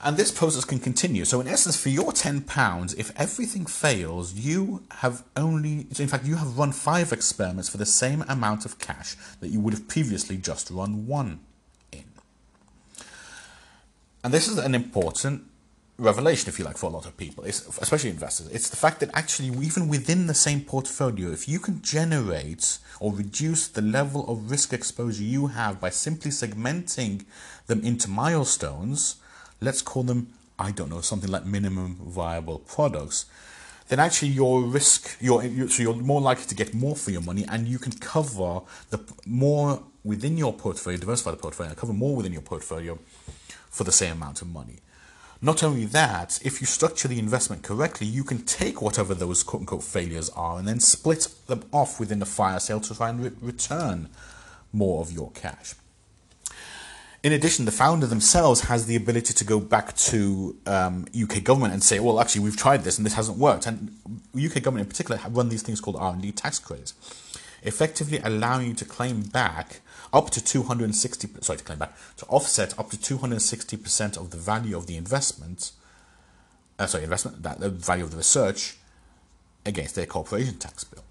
And 0.00 0.16
this 0.16 0.30
process 0.30 0.64
can 0.64 0.80
continue. 0.80 1.24
So 1.24 1.40
in 1.40 1.46
essence, 1.48 1.80
for 1.80 1.88
your 1.88 2.12
ten 2.12 2.42
pounds, 2.42 2.92
if 2.94 3.10
everything 3.18 3.64
fails, 3.64 4.34
you 4.34 4.82
have 4.90 5.22
only, 5.36 5.86
in 5.98 6.08
fact, 6.08 6.26
you 6.26 6.34
have 6.36 6.58
run 6.58 6.72
five 6.72 7.12
experiments 7.12 7.70
for 7.70 7.78
the 7.78 7.86
same 7.86 8.22
amount 8.28 8.66
of 8.66 8.78
cash 8.78 9.16
that 9.40 9.48
you 9.48 9.60
would 9.60 9.72
have 9.72 9.88
previously 9.88 10.36
just 10.36 10.70
run 10.70 11.06
one 11.06 11.40
in. 11.92 12.04
And 14.22 14.34
this 14.34 14.48
is 14.48 14.58
an 14.58 14.74
important 14.74 15.44
revelation, 15.98 16.48
if 16.48 16.58
you 16.58 16.64
like, 16.64 16.76
for 16.76 16.86
a 16.86 16.92
lot 16.92 17.06
of 17.06 17.16
people, 17.16 17.44
it's, 17.44 17.66
especially 17.78 18.10
investors. 18.10 18.48
It's 18.48 18.68
the 18.68 18.76
fact 18.76 19.00
that 19.00 19.10
actually, 19.14 19.48
even 19.64 19.88
within 19.88 20.26
the 20.26 20.34
same 20.34 20.62
portfolio, 20.62 21.30
if 21.30 21.48
you 21.48 21.58
can 21.58 21.82
generate 21.82 22.78
or 23.00 23.12
reduce 23.12 23.68
the 23.68 23.82
level 23.82 24.28
of 24.28 24.50
risk 24.50 24.72
exposure 24.72 25.22
you 25.22 25.48
have 25.48 25.80
by 25.80 25.90
simply 25.90 26.30
segmenting 26.30 27.24
them 27.66 27.82
into 27.84 28.08
milestones, 28.08 29.16
let's 29.60 29.82
call 29.82 30.02
them, 30.02 30.28
I 30.58 30.72
don't 30.72 30.90
know, 30.90 31.00
something 31.00 31.30
like 31.30 31.46
minimum 31.46 31.96
viable 32.00 32.58
products, 32.60 33.26
then 33.88 34.00
actually 34.00 34.28
your 34.28 34.62
risk, 34.62 35.16
you're, 35.20 35.68
so 35.68 35.82
you're 35.82 35.94
more 35.94 36.20
likely 36.20 36.46
to 36.46 36.54
get 36.54 36.74
more 36.74 36.96
for 36.96 37.10
your 37.10 37.20
money 37.20 37.44
and 37.48 37.68
you 37.68 37.78
can 37.78 37.92
cover 37.92 38.62
the 38.90 38.98
more 39.26 39.82
within 40.02 40.36
your 40.36 40.52
portfolio, 40.52 40.98
diversify 40.98 41.30
the 41.32 41.36
portfolio, 41.36 41.74
cover 41.74 41.92
more 41.92 42.16
within 42.16 42.32
your 42.32 42.42
portfolio 42.42 42.98
for 43.70 43.84
the 43.84 43.92
same 43.92 44.12
amount 44.12 44.40
of 44.42 44.48
money. 44.48 44.80
Not 45.44 45.62
only 45.62 45.84
that, 45.84 46.40
if 46.42 46.62
you 46.62 46.66
structure 46.66 47.06
the 47.06 47.18
investment 47.18 47.62
correctly, 47.62 48.06
you 48.06 48.24
can 48.24 48.46
take 48.46 48.80
whatever 48.80 49.12
those 49.12 49.42
quote 49.42 49.60
unquote 49.60 49.82
failures 49.82 50.30
are 50.30 50.58
and 50.58 50.66
then 50.66 50.80
split 50.80 51.28
them 51.48 51.64
off 51.70 52.00
within 52.00 52.18
the 52.18 52.24
fire 52.24 52.58
sale 52.58 52.80
to 52.80 52.94
try 52.94 53.10
and 53.10 53.22
re- 53.22 53.30
return 53.42 54.08
more 54.72 55.02
of 55.02 55.12
your 55.12 55.30
cash. 55.32 55.74
In 57.22 57.30
addition, 57.34 57.66
the 57.66 57.72
founder 57.72 58.06
themselves 58.06 58.62
has 58.62 58.86
the 58.86 58.96
ability 58.96 59.34
to 59.34 59.44
go 59.44 59.60
back 59.60 59.94
to 59.96 60.56
um, 60.64 61.04
UK 61.14 61.44
government 61.44 61.74
and 61.74 61.82
say, 61.82 62.00
"Well, 62.00 62.20
actually, 62.20 62.40
we've 62.40 62.56
tried 62.56 62.82
this 62.84 62.96
and 62.96 63.04
this 63.04 63.12
hasn't 63.12 63.36
worked." 63.36 63.66
And 63.66 63.94
UK 64.34 64.62
government, 64.62 64.86
in 64.86 64.88
particular, 64.88 65.18
have 65.18 65.36
run 65.36 65.50
these 65.50 65.62
things 65.62 65.78
called 65.78 65.96
R 65.96 66.14
and 66.14 66.22
D 66.22 66.32
tax 66.32 66.58
credits, 66.58 66.94
effectively 67.64 68.18
allowing 68.22 68.68
you 68.68 68.74
to 68.74 68.84
claim 68.84 69.22
back 69.22 69.80
up 70.12 70.30
to 70.30 70.42
260 70.42 71.28
sorry 71.40 71.58
to 71.58 71.64
claim 71.64 71.78
back 71.78 71.96
to 72.16 72.24
offset 72.26 72.78
up 72.78 72.90
to 72.90 73.00
260 73.00 73.76
percent 73.76 74.16
of 74.16 74.30
the 74.30 74.36
value 74.36 74.76
of 74.76 74.86
the 74.86 74.96
investment 74.96 75.72
uh, 76.78 76.86
sorry 76.86 77.04
investment 77.04 77.42
that 77.42 77.60
the 77.60 77.70
value 77.70 78.04
of 78.04 78.10
the 78.10 78.16
research 78.16 78.76
against 79.66 79.94
their 79.94 80.06
corporation 80.06 80.56
tax 80.58 80.84
bill 80.84 81.04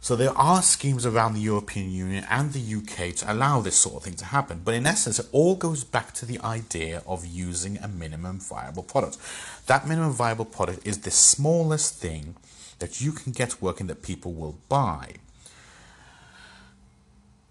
So 0.00 0.14
there 0.14 0.36
are 0.38 0.62
schemes 0.62 1.04
around 1.04 1.34
the 1.34 1.40
European 1.40 1.90
Union 1.90 2.24
and 2.30 2.52
the 2.52 2.74
UK 2.76 3.14
to 3.16 3.32
allow 3.32 3.60
this 3.60 3.76
sort 3.76 3.96
of 3.96 4.02
thing 4.04 4.14
to 4.14 4.24
happen. 4.26 4.62
But 4.64 4.74
in 4.74 4.86
essence, 4.86 5.18
it 5.18 5.26
all 5.32 5.56
goes 5.56 5.82
back 5.82 6.12
to 6.14 6.26
the 6.26 6.38
idea 6.40 7.02
of 7.06 7.26
using 7.26 7.78
a 7.78 7.88
minimum 7.88 8.38
viable 8.38 8.84
product. 8.84 9.18
That 9.66 9.88
minimum 9.88 10.12
viable 10.12 10.44
product 10.44 10.86
is 10.86 10.98
the 10.98 11.10
smallest 11.10 11.96
thing 11.96 12.36
that 12.78 13.00
you 13.00 13.10
can 13.10 13.32
get 13.32 13.60
working 13.60 13.88
that 13.88 14.02
people 14.02 14.32
will 14.32 14.56
buy. 14.68 15.14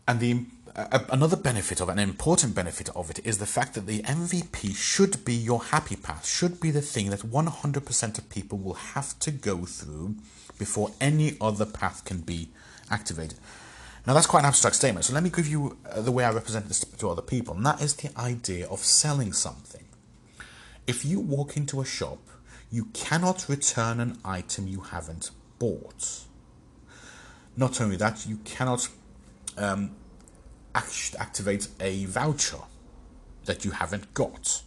And 0.07 0.19
the 0.19 0.45
another 1.09 1.35
benefit 1.35 1.81
of 1.81 1.89
it, 1.89 1.93
an 1.93 1.99
important 1.99 2.53
benefit 2.53 2.89
of 2.95 3.09
it, 3.09 3.19
is 3.25 3.39
the 3.39 3.47
fact 3.47 3.73
that 3.73 3.87
the 3.87 4.03
MVP 4.03 4.75
should 4.75 5.25
be 5.25 5.33
your 5.33 5.63
happy 5.63 5.95
path, 5.95 6.25
should 6.27 6.59
be 6.61 6.69
the 6.69 6.81
thing 6.81 7.09
that 7.09 7.21
100% 7.21 8.17
of 8.17 8.29
people 8.29 8.59
will 8.59 8.75
have 8.75 9.17
to 9.19 9.31
go 9.31 9.65
through 9.65 10.15
before 10.59 10.91
any 11.01 11.35
other 11.41 11.65
path 11.65 12.05
can 12.05 12.21
be 12.21 12.49
activated. 12.91 13.39
Now, 14.05 14.13
that's 14.13 14.27
quite 14.27 14.41
an 14.41 14.45
abstract 14.45 14.75
statement, 14.75 15.05
so 15.05 15.13
let 15.13 15.23
me 15.23 15.29
give 15.29 15.47
you 15.47 15.77
uh, 15.91 16.01
the 16.01 16.11
way 16.11 16.23
I 16.23 16.31
represent 16.31 16.67
this 16.67 16.79
to 16.79 17.09
other 17.09 17.21
people, 17.21 17.55
and 17.55 17.65
that 17.65 17.81
is 17.81 17.95
the 17.95 18.17
idea 18.17 18.67
of 18.67 18.79
selling 18.79 19.33
something. 19.33 19.83
If 20.85 21.03
you 21.03 21.19
walk 21.19 21.57
into 21.57 21.81
a 21.81 21.85
shop, 21.85 22.19
you 22.71 22.85
cannot 22.93 23.49
return 23.49 23.99
an 23.99 24.19
item 24.23 24.67
you 24.67 24.81
haven't 24.81 25.31
bought. 25.59 26.21
Not 27.57 27.81
only 27.81 27.97
that, 27.97 28.25
you 28.25 28.37
cannot 28.45 28.87
um, 29.57 29.91
act- 30.75 31.15
activate 31.19 31.67
a 31.79 32.05
voucher 32.05 32.59
that 33.45 33.65
you 33.65 33.71
haven't 33.71 34.13
got. 34.13 34.61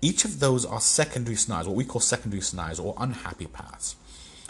Each 0.00 0.24
of 0.24 0.40
those 0.40 0.64
are 0.64 0.80
secondary 0.80 1.36
scenarios, 1.36 1.66
what 1.68 1.76
we 1.76 1.84
call 1.84 2.00
secondary 2.00 2.42
scenarios 2.42 2.78
or 2.78 2.94
unhappy 2.98 3.46
paths 3.46 3.96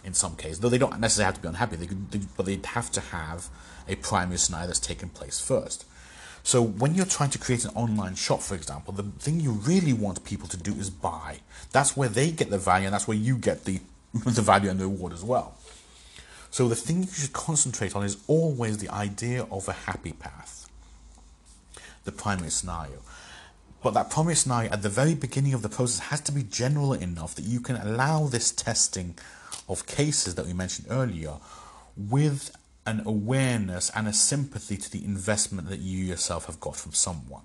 in 0.04 0.12
some 0.14 0.36
cases, 0.36 0.60
though 0.60 0.68
they 0.68 0.78
don't 0.78 0.98
necessarily 1.00 1.26
have 1.26 1.34
to 1.36 1.40
be 1.40 1.48
unhappy, 1.48 1.76
they 1.76 1.86
could, 1.86 2.10
they, 2.10 2.20
but 2.36 2.46
they'd 2.46 2.66
have 2.66 2.90
to 2.92 3.00
have 3.00 3.48
a 3.88 3.96
primary 3.96 4.38
scenario 4.38 4.66
that's 4.66 4.80
taken 4.80 5.08
place 5.08 5.40
first. 5.40 5.86
So 6.42 6.62
when 6.62 6.94
you're 6.94 7.06
trying 7.06 7.30
to 7.30 7.38
create 7.38 7.64
an 7.64 7.70
online 7.74 8.16
shop, 8.16 8.42
for 8.42 8.54
example, 8.54 8.92
the 8.92 9.04
thing 9.04 9.40
you 9.40 9.52
really 9.52 9.94
want 9.94 10.24
people 10.24 10.46
to 10.48 10.58
do 10.58 10.74
is 10.74 10.90
buy. 10.90 11.38
That's 11.72 11.96
where 11.96 12.10
they 12.10 12.30
get 12.30 12.50
the 12.50 12.58
value, 12.58 12.86
and 12.86 12.92
that's 12.92 13.08
where 13.08 13.16
you 13.16 13.38
get 13.38 13.64
the 13.64 13.80
the 14.24 14.42
value 14.42 14.70
and 14.70 14.78
the 14.78 14.84
reward 14.84 15.12
as 15.12 15.24
well. 15.24 15.56
So 16.54 16.68
the 16.68 16.76
thing 16.76 17.02
you 17.02 17.08
should 17.08 17.32
concentrate 17.32 17.96
on 17.96 18.04
is 18.04 18.16
always 18.28 18.78
the 18.78 18.88
idea 18.88 19.44
of 19.50 19.66
a 19.66 19.72
happy 19.72 20.12
path, 20.12 20.70
the 22.04 22.12
primary 22.12 22.50
scenario. 22.50 23.00
But 23.82 23.94
that 23.94 24.08
primary 24.08 24.36
scenario 24.36 24.70
at 24.70 24.82
the 24.82 24.88
very 24.88 25.16
beginning 25.16 25.54
of 25.54 25.62
the 25.62 25.68
process 25.68 26.10
has 26.10 26.20
to 26.20 26.30
be 26.30 26.44
general 26.44 26.92
enough 26.92 27.34
that 27.34 27.44
you 27.44 27.58
can 27.58 27.74
allow 27.74 28.28
this 28.28 28.52
testing 28.52 29.18
of 29.68 29.84
cases 29.88 30.36
that 30.36 30.46
we 30.46 30.52
mentioned 30.52 30.86
earlier 30.90 31.38
with 31.96 32.56
an 32.86 33.02
awareness 33.04 33.90
and 33.92 34.06
a 34.06 34.12
sympathy 34.12 34.76
to 34.76 34.88
the 34.92 35.04
investment 35.04 35.68
that 35.70 35.80
you 35.80 36.04
yourself 36.04 36.46
have 36.46 36.60
got 36.60 36.76
from 36.76 36.92
someone. 36.92 37.42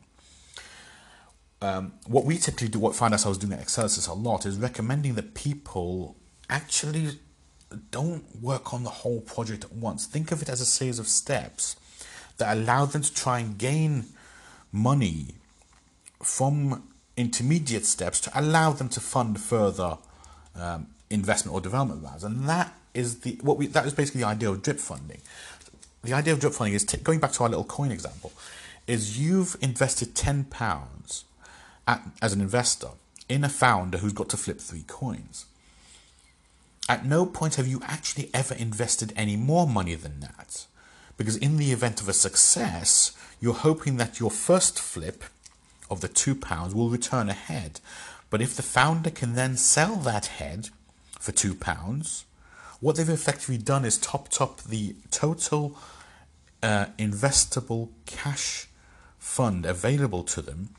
Um, 1.63 1.93
what 2.05 2.25
we 2.25 2.37
typically 2.37 2.67
do, 2.67 2.77
what 2.77 2.93
find 2.93 3.15
ourselves 3.15 3.39
doing 3.39 3.53
at 3.53 3.61
Axelisys 3.65 4.07
a 4.07 4.13
lot, 4.13 4.45
is 4.45 4.59
recommending 4.59 5.15
that 5.15 5.33
people 5.33 6.15
actually 6.47 7.17
don't 7.91 8.23
work 8.41 8.73
on 8.73 8.83
the 8.83 8.89
whole 8.89 9.21
project 9.21 9.63
at 9.65 9.73
once. 9.73 10.05
Think 10.05 10.31
of 10.31 10.41
it 10.41 10.49
as 10.49 10.61
a 10.61 10.65
series 10.65 10.99
of 10.99 11.07
steps 11.07 11.75
that 12.37 12.55
allow 12.55 12.85
them 12.85 13.01
to 13.01 13.13
try 13.13 13.39
and 13.39 13.57
gain 13.57 14.05
money 14.71 15.35
from 16.23 16.83
intermediate 17.15 17.85
steps 17.85 18.19
to 18.21 18.31
allow 18.33 18.71
them 18.71 18.89
to 18.89 18.99
fund 18.99 19.39
further 19.39 19.97
um, 20.55 20.87
investment 21.09 21.53
or 21.53 21.61
development 21.61 22.03
rounds, 22.03 22.23
and 22.23 22.47
that 22.47 22.73
is 22.93 23.19
the 23.21 23.37
what 23.41 23.57
we 23.57 23.67
that 23.67 23.85
is 23.85 23.93
basically 23.93 24.21
the 24.21 24.27
idea 24.27 24.49
of 24.49 24.61
drip 24.61 24.79
funding. 24.79 25.21
The 26.03 26.13
idea 26.13 26.33
of 26.33 26.39
drip 26.39 26.53
funding 26.53 26.75
is 26.75 26.85
t- 26.85 26.97
going 26.97 27.19
back 27.19 27.33
to 27.33 27.43
our 27.43 27.49
little 27.49 27.65
coin 27.65 27.91
example, 27.91 28.31
is 28.87 29.19
you've 29.19 29.57
invested 29.61 30.15
ten 30.15 30.45
pounds 30.45 31.25
as 32.21 32.33
an 32.33 32.41
investor 32.41 32.89
in 33.27 33.43
a 33.43 33.49
founder 33.49 33.97
who's 33.97 34.13
got 34.13 34.29
to 34.29 34.37
flip 34.37 34.59
three 34.59 34.83
coins. 34.87 35.45
At 36.89 37.05
no 37.05 37.25
point 37.25 37.55
have 37.55 37.67
you 37.67 37.81
actually 37.85 38.29
ever 38.33 38.53
invested 38.55 39.13
any 39.15 39.37
more 39.37 39.65
money 39.65 39.95
than 39.95 40.19
that. 40.19 40.65
Because 41.15 41.37
in 41.37 41.55
the 41.55 41.71
event 41.71 42.01
of 42.01 42.09
a 42.09 42.13
success, 42.13 43.15
you're 43.39 43.53
hoping 43.53 43.95
that 43.97 44.19
your 44.19 44.31
first 44.31 44.79
flip 44.79 45.23
of 45.89 46.01
the 46.01 46.07
two 46.09 46.35
pounds 46.35 46.75
will 46.75 46.89
return 46.89 47.29
a 47.29 47.33
head. 47.33 47.79
But 48.29 48.41
if 48.41 48.55
the 48.55 48.63
founder 48.63 49.09
can 49.09 49.35
then 49.35 49.55
sell 49.55 49.95
that 49.97 50.25
head 50.25 50.69
for 51.19 51.31
two 51.33 51.53
pounds. 51.53 52.25
What 52.79 52.95
they've 52.95 53.09
effectively 53.09 53.57
done 53.57 53.85
is 53.85 53.97
topped 53.97 54.41
up 54.41 54.61
the 54.63 54.95
total 55.11 55.77
uh, 56.63 56.87
investable 56.97 57.89
cash 58.05 58.67
fund 59.19 59.65
available 59.65 60.23
to 60.23 60.41
them 60.41 60.69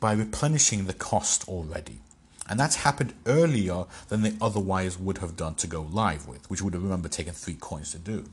by 0.00 0.12
replenishing 0.12 0.86
the 0.86 0.92
cost 0.92 1.48
already. 1.48 2.00
And 2.48 2.60
that's 2.60 2.76
happened 2.76 3.14
earlier 3.26 3.86
than 4.08 4.22
they 4.22 4.34
otherwise 4.40 4.98
would 4.98 5.18
have 5.18 5.36
done 5.36 5.54
to 5.56 5.66
go 5.66 5.82
live 5.82 6.28
with, 6.28 6.50
which 6.50 6.60
would 6.60 6.74
have 6.74 6.82
remember 6.82 7.08
taken 7.08 7.32
three 7.32 7.56
coins 7.58 7.92
to 7.92 7.98
do. 7.98 8.26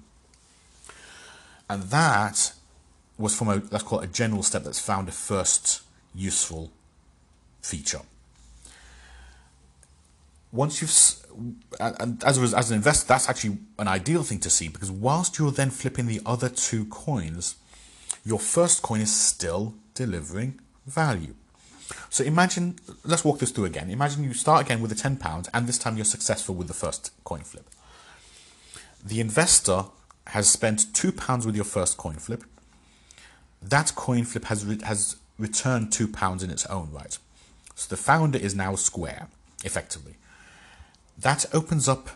And 1.70 1.84
that 1.84 2.54
was 3.18 3.38
from 3.38 3.48
a 3.48 3.62
let's 3.72 3.84
call 3.84 4.00
it 4.00 4.10
a 4.10 4.12
general 4.12 4.44
step 4.44 4.64
that's 4.64 4.80
found 4.80 5.08
a 5.08 5.12
first 5.12 5.82
useful 6.14 6.72
feature 7.62 8.02
once 10.52 10.82
you've 10.82 10.92
and 11.80 12.22
as 12.26 12.38
a, 12.38 12.58
as 12.58 12.72
an 12.72 12.78
investor, 12.78 13.08
that's 13.08 13.30
actually 13.30 13.58
an 13.80 13.88
ideal 13.88 14.22
thing 14.24 14.40
to 14.40 14.50
see 14.50 14.68
because 14.68 14.92
whilst 14.92 15.40
you're 15.40 15.52
then 15.52 15.70
flipping 15.70 16.08
the 16.08 16.20
other 16.26 16.50
two 16.50 16.86
coins, 16.86 17.56
your 18.26 18.40
first 18.40 18.82
coin 18.82 19.00
is 19.02 19.16
still 19.16 19.74
delivering 19.94 20.60
value. 20.86 21.34
So 22.10 22.24
imagine, 22.24 22.78
let's 23.04 23.24
walk 23.24 23.40
this 23.40 23.52
through 23.52 23.66
again. 23.66 23.90
Imagine 23.90 24.24
you 24.24 24.34
start 24.34 24.66
again 24.66 24.82
with 24.82 24.92
the 24.92 24.98
ten 24.98 25.18
pounds, 25.18 25.50
and 25.54 25.68
this 25.68 25.78
time 25.78 25.96
you're 25.96 26.06
successful 26.06 26.56
with 26.56 26.68
the 26.68 26.74
first 26.74 27.12
coin 27.24 27.42
flip. 27.42 27.70
The 29.04 29.20
investor 29.20 29.86
has 30.28 30.50
spent 30.50 30.94
two 30.94 31.12
pounds 31.12 31.46
with 31.46 31.56
your 31.56 31.66
first 31.66 31.98
coin 31.98 32.16
flip. 32.16 32.44
That 33.62 33.94
coin 33.96 34.24
flip 34.24 34.46
has 34.46 34.66
re- 34.66 34.82
has 34.84 35.18
returned 35.38 35.92
two 35.92 36.08
pounds 36.08 36.44
in 36.44 36.50
its 36.50 36.66
own 36.68 36.92
right. 36.92 37.18
So 37.76 37.90
the 37.90 38.02
founder 38.02 38.38
is 38.38 38.54
now 38.54 38.76
square, 38.76 39.28
effectively. 39.64 40.16
That 41.18 41.46
opens 41.54 41.88
up 41.88 42.12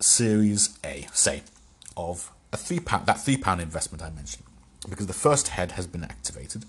Series 0.00 0.78
A, 0.84 1.06
say, 1.12 1.42
of 1.96 2.32
a 2.52 2.56
three 2.56 2.80
pound 2.80 3.06
that 3.06 3.20
three 3.20 3.36
pound 3.36 3.60
investment 3.60 4.02
I 4.02 4.10
mentioned, 4.10 4.44
because 4.88 5.06
the 5.06 5.12
first 5.12 5.48
head 5.48 5.72
has 5.72 5.86
been 5.86 6.04
activated. 6.04 6.64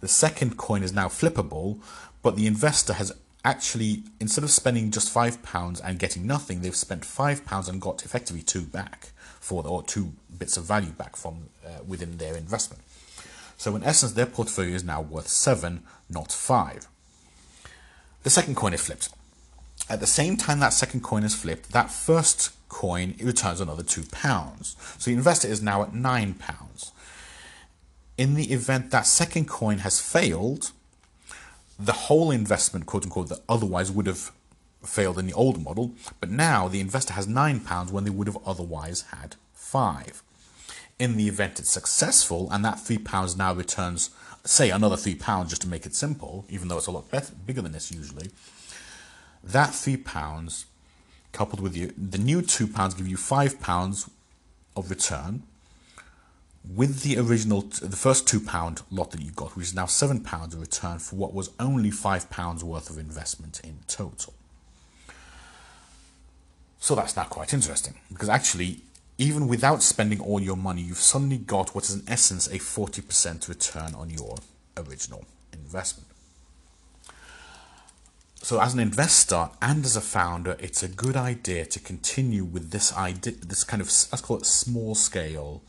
The 0.00 0.08
second 0.08 0.56
coin 0.56 0.82
is 0.82 0.92
now 0.92 1.08
flippable, 1.08 1.80
but 2.22 2.36
the 2.36 2.46
investor 2.46 2.94
has 2.94 3.12
actually 3.44 4.02
instead 4.20 4.44
of 4.44 4.50
spending 4.50 4.90
just 4.90 5.10
five 5.10 5.42
pounds 5.42 5.80
and 5.80 5.98
getting 5.98 6.26
nothing, 6.26 6.60
they've 6.60 6.74
spent 6.74 7.04
five 7.04 7.44
pounds 7.44 7.68
and 7.68 7.80
got 7.80 8.04
effectively 8.04 8.42
two 8.42 8.62
back 8.62 9.10
for 9.40 9.66
or 9.66 9.82
two 9.82 10.12
bits 10.36 10.56
of 10.56 10.64
value 10.64 10.90
back 10.90 11.16
from 11.16 11.48
uh, 11.66 11.82
within 11.86 12.18
their 12.18 12.36
investment. 12.36 12.82
So 13.56 13.74
in 13.74 13.82
essence, 13.82 14.12
their 14.12 14.26
portfolio 14.26 14.74
is 14.74 14.84
now 14.84 15.00
worth 15.00 15.28
seven, 15.28 15.82
not 16.08 16.30
five. 16.30 16.86
The 18.22 18.30
second 18.30 18.56
coin 18.56 18.74
is 18.74 18.84
flipped. 18.84 19.08
At 19.90 20.00
the 20.00 20.06
same 20.06 20.36
time 20.36 20.60
that 20.60 20.72
second 20.72 21.02
coin 21.02 21.24
is 21.24 21.34
flipped, 21.34 21.72
that 21.72 21.90
first 21.90 22.52
coin 22.68 23.14
returns 23.20 23.60
another 23.60 23.82
two 23.82 24.04
pounds. 24.12 24.76
So 24.98 25.10
the 25.10 25.16
investor 25.16 25.48
is 25.48 25.62
now 25.62 25.82
at 25.82 25.94
nine 25.94 26.34
pounds. 26.34 26.92
In 28.18 28.34
the 28.34 28.52
event 28.52 28.90
that 28.90 29.06
second 29.06 29.46
coin 29.46 29.78
has 29.78 30.00
failed, 30.00 30.72
the 31.78 31.92
whole 31.92 32.32
investment, 32.32 32.84
quote 32.84 33.04
unquote, 33.04 33.28
that 33.28 33.44
otherwise 33.48 33.92
would 33.92 34.06
have 34.06 34.32
failed 34.82 35.20
in 35.20 35.26
the 35.28 35.32
old 35.32 35.62
model, 35.62 35.92
but 36.20 36.28
now 36.28 36.66
the 36.66 36.80
investor 36.80 37.12
has 37.12 37.28
nine 37.28 37.60
pounds 37.60 37.92
when 37.92 38.02
they 38.02 38.10
would 38.10 38.26
have 38.26 38.38
otherwise 38.44 39.02
had 39.12 39.36
five. 39.52 40.24
In 40.98 41.16
the 41.16 41.28
event 41.28 41.60
it's 41.60 41.70
successful 41.70 42.48
and 42.50 42.64
that 42.64 42.80
three 42.80 42.98
pounds 42.98 43.36
now 43.36 43.54
returns, 43.54 44.10
say, 44.44 44.70
another 44.70 44.96
three 44.96 45.14
pounds 45.14 45.50
just 45.50 45.62
to 45.62 45.68
make 45.68 45.86
it 45.86 45.94
simple, 45.94 46.44
even 46.48 46.66
though 46.66 46.78
it's 46.78 46.88
a 46.88 46.90
lot 46.90 47.08
better, 47.12 47.32
bigger 47.46 47.62
than 47.62 47.70
this 47.70 47.92
usually, 47.92 48.30
that 49.44 49.72
three 49.72 49.96
pounds 49.96 50.66
coupled 51.30 51.60
with 51.60 51.74
the 51.74 52.18
new 52.18 52.42
two 52.42 52.66
pounds 52.66 52.94
give 52.94 53.06
you 53.06 53.16
five 53.16 53.60
pounds 53.60 54.10
of 54.74 54.90
return 54.90 55.44
with 56.74 57.02
the 57.02 57.18
original, 57.18 57.62
the 57.62 57.96
first 57.96 58.28
two 58.28 58.40
pound 58.40 58.82
lot 58.90 59.10
that 59.12 59.22
you 59.22 59.30
got, 59.30 59.56
which 59.56 59.68
is 59.68 59.74
now 59.74 59.86
seven 59.86 60.20
pounds 60.20 60.54
of 60.54 60.60
return 60.60 60.98
for 60.98 61.16
what 61.16 61.32
was 61.32 61.50
only 61.58 61.90
five 61.90 62.28
pounds 62.30 62.62
worth 62.62 62.90
of 62.90 62.98
investment 62.98 63.60
in 63.64 63.78
total. 63.86 64.34
So 66.78 66.94
that's 66.94 67.16
now 67.16 67.24
quite 67.24 67.54
interesting 67.54 67.94
because 68.12 68.28
actually, 68.28 68.80
even 69.16 69.48
without 69.48 69.82
spending 69.82 70.20
all 70.20 70.40
your 70.40 70.56
money, 70.56 70.82
you've 70.82 70.98
suddenly 70.98 71.38
got 71.38 71.74
what 71.74 71.84
is 71.84 71.94
in 71.94 72.02
essence 72.06 72.46
a 72.46 72.58
40% 72.58 73.48
return 73.48 73.94
on 73.94 74.10
your 74.10 74.36
original 74.76 75.24
investment. 75.52 76.08
so 78.40 78.60
as 78.60 78.72
an 78.74 78.80
investor 78.80 79.48
and 79.60 79.84
as 79.84 79.96
a 79.96 80.00
founder, 80.00 80.56
it's 80.60 80.82
a 80.82 80.88
good 80.88 81.16
idea 81.16 81.64
to 81.66 81.80
continue 81.80 82.44
with 82.44 82.70
this 82.70 82.94
idea, 82.96 83.34
this 83.44 83.64
kind 83.64 83.80
of 83.80 83.86
let's 83.86 84.20
call 84.20 84.36
it 84.36 84.46
small 84.46 84.94
scale 84.94 85.62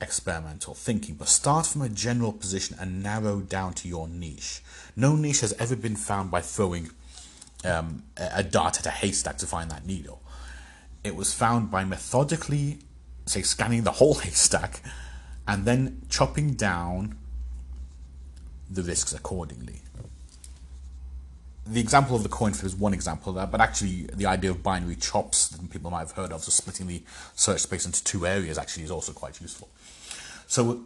experimental 0.00 0.74
thinking, 0.74 1.14
but 1.14 1.28
start 1.28 1.66
from 1.66 1.82
a 1.82 1.88
general 1.88 2.32
position 2.32 2.76
and 2.80 3.02
narrow 3.02 3.40
down 3.40 3.74
to 3.74 3.88
your 3.88 4.08
niche. 4.08 4.62
No 4.96 5.16
niche 5.16 5.40
has 5.40 5.52
ever 5.54 5.76
been 5.76 5.96
found 5.96 6.30
by 6.30 6.40
throwing 6.40 6.90
um, 7.64 8.04
a 8.16 8.42
dart 8.42 8.78
at 8.78 8.86
a 8.86 8.90
haystack 8.90 9.38
to 9.38 9.46
find 9.46 9.70
that 9.70 9.86
needle. 9.86 10.22
It 11.04 11.14
was 11.14 11.32
found 11.32 11.70
by 11.70 11.84
methodically, 11.84 12.78
say, 13.26 13.42
scanning 13.42 13.82
the 13.82 13.92
whole 13.92 14.14
haystack 14.20 14.82
and 15.46 15.64
then 15.64 16.02
chopping 16.08 16.54
down 16.54 17.16
the 18.70 18.82
risks 18.82 19.12
accordingly. 19.12 19.82
The 21.70 21.80
example 21.80 22.16
of 22.16 22.24
the 22.24 22.28
coin 22.28 22.52
flip 22.52 22.66
is 22.66 22.74
one 22.74 22.92
example 22.92 23.30
of 23.30 23.36
that, 23.36 23.52
but 23.52 23.60
actually 23.60 24.08
the 24.12 24.26
idea 24.26 24.50
of 24.50 24.60
binary 24.60 24.96
chops 24.96 25.46
that 25.48 25.70
people 25.70 25.88
might 25.88 26.00
have 26.00 26.10
heard 26.10 26.32
of, 26.32 26.42
so 26.42 26.50
splitting 26.50 26.88
the 26.88 27.00
search 27.36 27.60
space 27.60 27.86
into 27.86 28.02
two 28.02 28.26
areas, 28.26 28.58
actually 28.58 28.82
is 28.82 28.90
also 28.90 29.12
quite 29.12 29.40
useful. 29.40 29.68
So, 30.48 30.80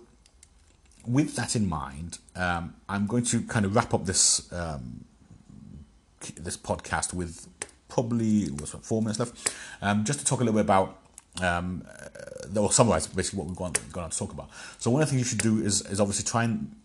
with 1.07 1.37
that 1.37 1.57
in 1.57 1.67
mind, 1.67 2.19
um, 2.37 2.75
I'm 2.87 3.07
going 3.07 3.25
to 3.25 3.41
kind 3.43 3.65
of 3.65 3.75
wrap 3.75 3.95
up 3.95 4.05
this 4.05 4.53
um, 4.53 5.07
this 6.37 6.59
podcast 6.59 7.15
with 7.15 7.49
probably 7.89 8.47
what's 8.49 8.73
four 8.73 9.01
minutes 9.01 9.21
left, 9.21 9.55
um, 9.81 10.05
just 10.05 10.19
to 10.19 10.25
talk 10.27 10.41
a 10.41 10.45
little 10.45 10.61
bit 10.61 10.67
about 10.67 10.99
um, 11.41 11.83
uh, 11.89 12.61
or 12.61 12.71
summarize 12.71 13.07
basically 13.07 13.39
what 13.39 13.49
we've 13.49 13.57
gone, 13.57 13.73
gone 13.91 14.05
on 14.05 14.11
to 14.11 14.19
talk 14.19 14.33
about. 14.33 14.51
So 14.79 14.91
one 14.91 15.01
of 15.01 15.09
the 15.09 15.15
things 15.15 15.23
you 15.23 15.31
should 15.31 15.43
do 15.43 15.65
is 15.65 15.81
is 15.87 15.99
obviously 15.99 16.27
try 16.27 16.45
and 16.45 16.77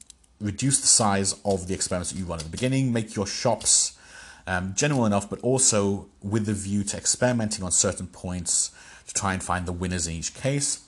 reduce 0.41 0.80
the 0.80 0.88
size 0.88 1.39
of 1.43 1.67
the 1.67 1.73
experiments 1.73 2.12
that 2.12 2.17
you 2.17 2.25
run 2.25 2.39
at 2.39 2.45
the 2.45 2.52
beginning, 2.52 2.93
make 2.93 3.15
your 3.15 3.28
shops 3.28 3.97
um, 4.47 4.73
general 4.75 5.06
enough, 5.06 5.30
but 5.30 5.39
also 5.41 6.08
with 6.21 6.45
the 6.45 6.54
view 6.54 6.84
to 6.84 6.97
experimenting 6.97 7.63
on 7.63 7.71
certain 7.71 8.08
points 8.08 8.71
to 9.08 9.13
try 9.13 9.34
and 9.34 9.43
find 9.43 9.65
the 9.65 9.73
winners 9.73 10.08
in 10.08 10.15
each 10.15 10.34
case. 10.34 10.86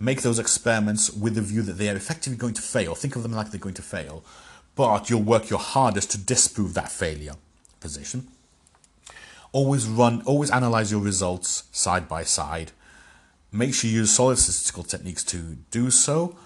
Make 0.00 0.22
those 0.22 0.38
experiments 0.38 1.10
with 1.10 1.34
the 1.34 1.40
view 1.40 1.62
that 1.62 1.74
they 1.74 1.88
are 1.88 1.96
effectively 1.96 2.36
going 2.36 2.54
to 2.54 2.62
fail. 2.62 2.94
Think 2.94 3.16
of 3.16 3.22
them 3.22 3.32
like 3.32 3.50
they're 3.50 3.60
going 3.60 3.74
to 3.74 3.82
fail, 3.82 4.24
but 4.74 5.10
you'll 5.10 5.22
work 5.22 5.50
your 5.50 5.58
hardest 5.58 6.10
to 6.12 6.18
disprove 6.18 6.74
that 6.74 6.90
failure 6.90 7.34
position. 7.80 8.28
Always 9.52 9.86
run, 9.86 10.22
always 10.22 10.50
analyze 10.50 10.90
your 10.90 11.00
results 11.00 11.64
side 11.70 12.08
by 12.08 12.24
side. 12.24 12.72
Make 13.52 13.72
sure 13.72 13.88
you 13.88 13.98
use 13.98 14.10
solid 14.10 14.38
statistical 14.38 14.82
techniques 14.82 15.22
to 15.24 15.58
do 15.70 15.90
so 15.90 16.36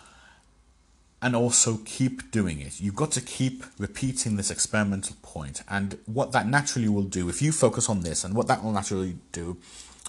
and 1.21 1.35
also 1.35 1.79
keep 1.85 2.31
doing 2.31 2.61
it. 2.61 2.81
You've 2.81 2.95
got 2.95 3.11
to 3.13 3.21
keep 3.21 3.65
repeating 3.79 4.37
this 4.37 4.51
experimental 4.51 5.17
point. 5.23 5.63
And 5.69 5.99
what 6.07 6.33
that 6.33 6.47
naturally 6.47 6.89
will 6.89 7.03
do, 7.03 7.29
if 7.29 7.43
you 7.43 7.51
focus 7.51 7.89
on 7.89 8.01
this, 8.01 8.25
and 8.25 8.35
what 8.35 8.47
that 8.47 8.63
will 8.63 8.73
naturally 8.73 9.17
do 9.33 9.57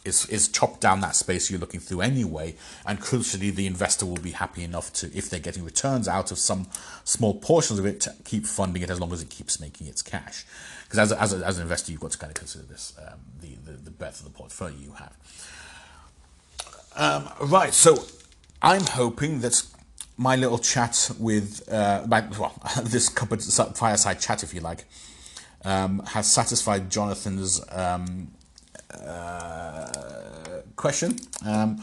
is, 0.05 0.27
is 0.27 0.47
chop 0.47 0.79
down 0.79 1.01
that 1.01 1.15
space 1.15 1.49
you're 1.49 1.59
looking 1.59 1.79
through 1.79 2.01
anyway. 2.01 2.55
And 2.85 2.99
crucially, 3.01 3.53
the 3.53 3.65
investor 3.65 4.05
will 4.05 4.17
be 4.17 4.31
happy 4.31 4.63
enough 4.63 4.93
to, 4.93 5.07
if 5.17 5.29
they're 5.29 5.39
getting 5.39 5.65
returns 5.65 6.07
out 6.07 6.31
of 6.31 6.37
some 6.37 6.67
small 7.03 7.33
portions 7.33 7.79
of 7.79 7.85
it, 7.87 7.99
to 8.01 8.15
keep 8.23 8.45
funding 8.45 8.83
it 8.83 8.89
as 8.91 8.99
long 8.99 9.11
as 9.11 9.21
it 9.21 9.29
keeps 9.29 9.59
making 9.59 9.87
its 9.87 10.03
cash. 10.03 10.45
Because 10.83 11.11
as, 11.11 11.33
as, 11.33 11.41
as 11.41 11.57
an 11.57 11.63
investor, 11.63 11.91
you've 11.91 12.01
got 12.01 12.11
to 12.11 12.17
kind 12.19 12.31
of 12.31 12.35
consider 12.35 12.65
this, 12.65 12.93
um, 12.99 13.19
the, 13.41 13.55
the, 13.65 13.77
the 13.77 13.91
breadth 13.91 14.19
of 14.19 14.25
the 14.25 14.37
portfolio 14.37 14.77
you 14.77 14.93
have. 14.93 15.13
Um, 16.95 17.49
right, 17.49 17.73
so 17.73 18.05
I'm 18.61 18.85
hoping 18.85 19.41
that 19.41 19.63
my 20.19 20.35
little 20.35 20.59
chat 20.59 21.09
with, 21.17 21.71
uh, 21.71 22.03
my, 22.05 22.27
well, 22.37 22.53
this 22.83 23.07
cupboard 23.07 23.41
fireside 23.41 24.19
chat, 24.19 24.43
if 24.43 24.53
you 24.53 24.59
like, 24.59 24.83
um, 25.63 25.99
has 26.07 26.27
satisfied 26.27 26.89
Jonathan's 26.89 27.61
um, 27.71 28.31
uh, 28.93 30.61
question. 30.75 31.17
Um, 31.45 31.81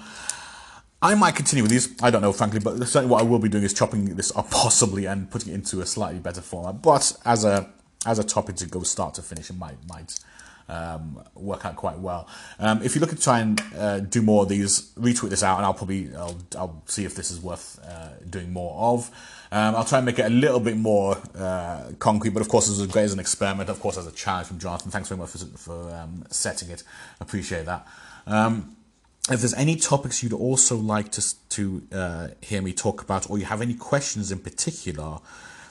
I 1.00 1.14
might 1.14 1.34
continue 1.34 1.62
with 1.62 1.70
these. 1.70 1.90
I 2.02 2.10
don't 2.10 2.20
know, 2.20 2.32
frankly, 2.32 2.60
but 2.60 2.76
certainly 2.86 3.10
what 3.10 3.22
I 3.22 3.24
will 3.24 3.38
be 3.38 3.48
doing 3.48 3.64
is 3.64 3.72
chopping 3.72 4.16
this 4.16 4.34
up 4.36 4.50
possibly 4.50 5.06
and 5.06 5.30
putting 5.30 5.52
it 5.52 5.54
into 5.54 5.80
a 5.80 5.86
slightly 5.86 6.20
better 6.20 6.42
format. 6.42 6.82
But 6.82 7.16
as 7.24 7.44
a 7.44 7.70
as 8.04 8.18
a 8.18 8.24
topic 8.24 8.56
to 8.56 8.66
go 8.66 8.82
start 8.82 9.14
to 9.14 9.22
finish, 9.22 9.48
it 9.48 9.56
might 9.56 9.76
might 9.88 10.18
um, 10.68 11.22
work 11.34 11.64
out 11.64 11.76
quite 11.76 11.98
well. 11.98 12.28
Um, 12.58 12.82
if 12.82 12.94
you're 12.94 13.00
looking 13.00 13.18
to 13.18 13.22
try 13.22 13.40
and 13.40 13.60
uh, 13.76 14.00
do 14.00 14.22
more 14.22 14.42
of 14.42 14.48
these, 14.48 14.92
retweet 14.92 15.30
this 15.30 15.42
out, 15.42 15.56
and 15.58 15.66
I'll 15.66 15.74
probably 15.74 16.14
I'll, 16.14 16.38
I'll 16.56 16.82
see 16.86 17.04
if 17.04 17.14
this 17.14 17.30
is 17.30 17.40
worth 17.40 17.78
uh, 17.84 18.10
doing 18.28 18.52
more 18.52 18.74
of. 18.94 19.10
Um, 19.52 19.76
I'll 19.76 19.84
try 19.84 19.98
and 19.98 20.06
make 20.06 20.18
it 20.18 20.26
a 20.26 20.30
little 20.30 20.60
bit 20.60 20.76
more 20.76 21.16
uh, 21.38 21.92
concrete, 21.98 22.30
but 22.30 22.40
of 22.40 22.48
course, 22.48 22.68
as 22.68 22.84
great 22.88 23.04
as 23.04 23.12
an 23.12 23.20
experiment, 23.20 23.70
of 23.70 23.80
course, 23.80 23.96
as 23.96 24.06
a 24.06 24.12
challenge 24.12 24.48
from 24.48 24.58
Jonathan. 24.58 24.90
Thanks 24.90 25.08
very 25.08 25.18
much 25.18 25.30
for, 25.30 25.38
for 25.38 25.94
um, 25.94 26.24
setting 26.30 26.70
it. 26.70 26.82
Appreciate 27.20 27.64
that. 27.66 27.86
Um, 28.26 28.76
if 29.30 29.40
there's 29.40 29.54
any 29.54 29.76
topics 29.76 30.22
you'd 30.22 30.32
also 30.32 30.76
like 30.76 31.10
to 31.12 31.48
to 31.50 31.82
uh, 31.92 32.28
hear 32.40 32.62
me 32.62 32.72
talk 32.72 33.02
about, 33.02 33.30
or 33.30 33.38
you 33.38 33.44
have 33.44 33.62
any 33.62 33.74
questions 33.74 34.30
in 34.30 34.38
particular 34.38 35.18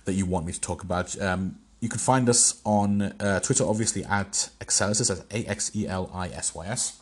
that 0.06 0.14
you 0.14 0.26
want 0.26 0.46
me 0.46 0.54
to 0.54 0.62
talk 0.62 0.84
about, 0.84 1.20
um, 1.22 1.58
you 1.86 1.90
can 1.90 2.00
find 2.00 2.28
us 2.28 2.60
on 2.66 3.04
uh, 3.20 3.40
Twitter, 3.42 3.64
obviously, 3.64 4.04
at 4.06 4.50
Axelisys, 4.60 5.08
that's 5.08 5.22
A 5.32 5.48
X 5.48 5.72
E 5.76 5.88
L 5.88 6.10
I 6.12 6.30
S 6.30 6.56
Y 6.56 6.66
S, 6.66 7.00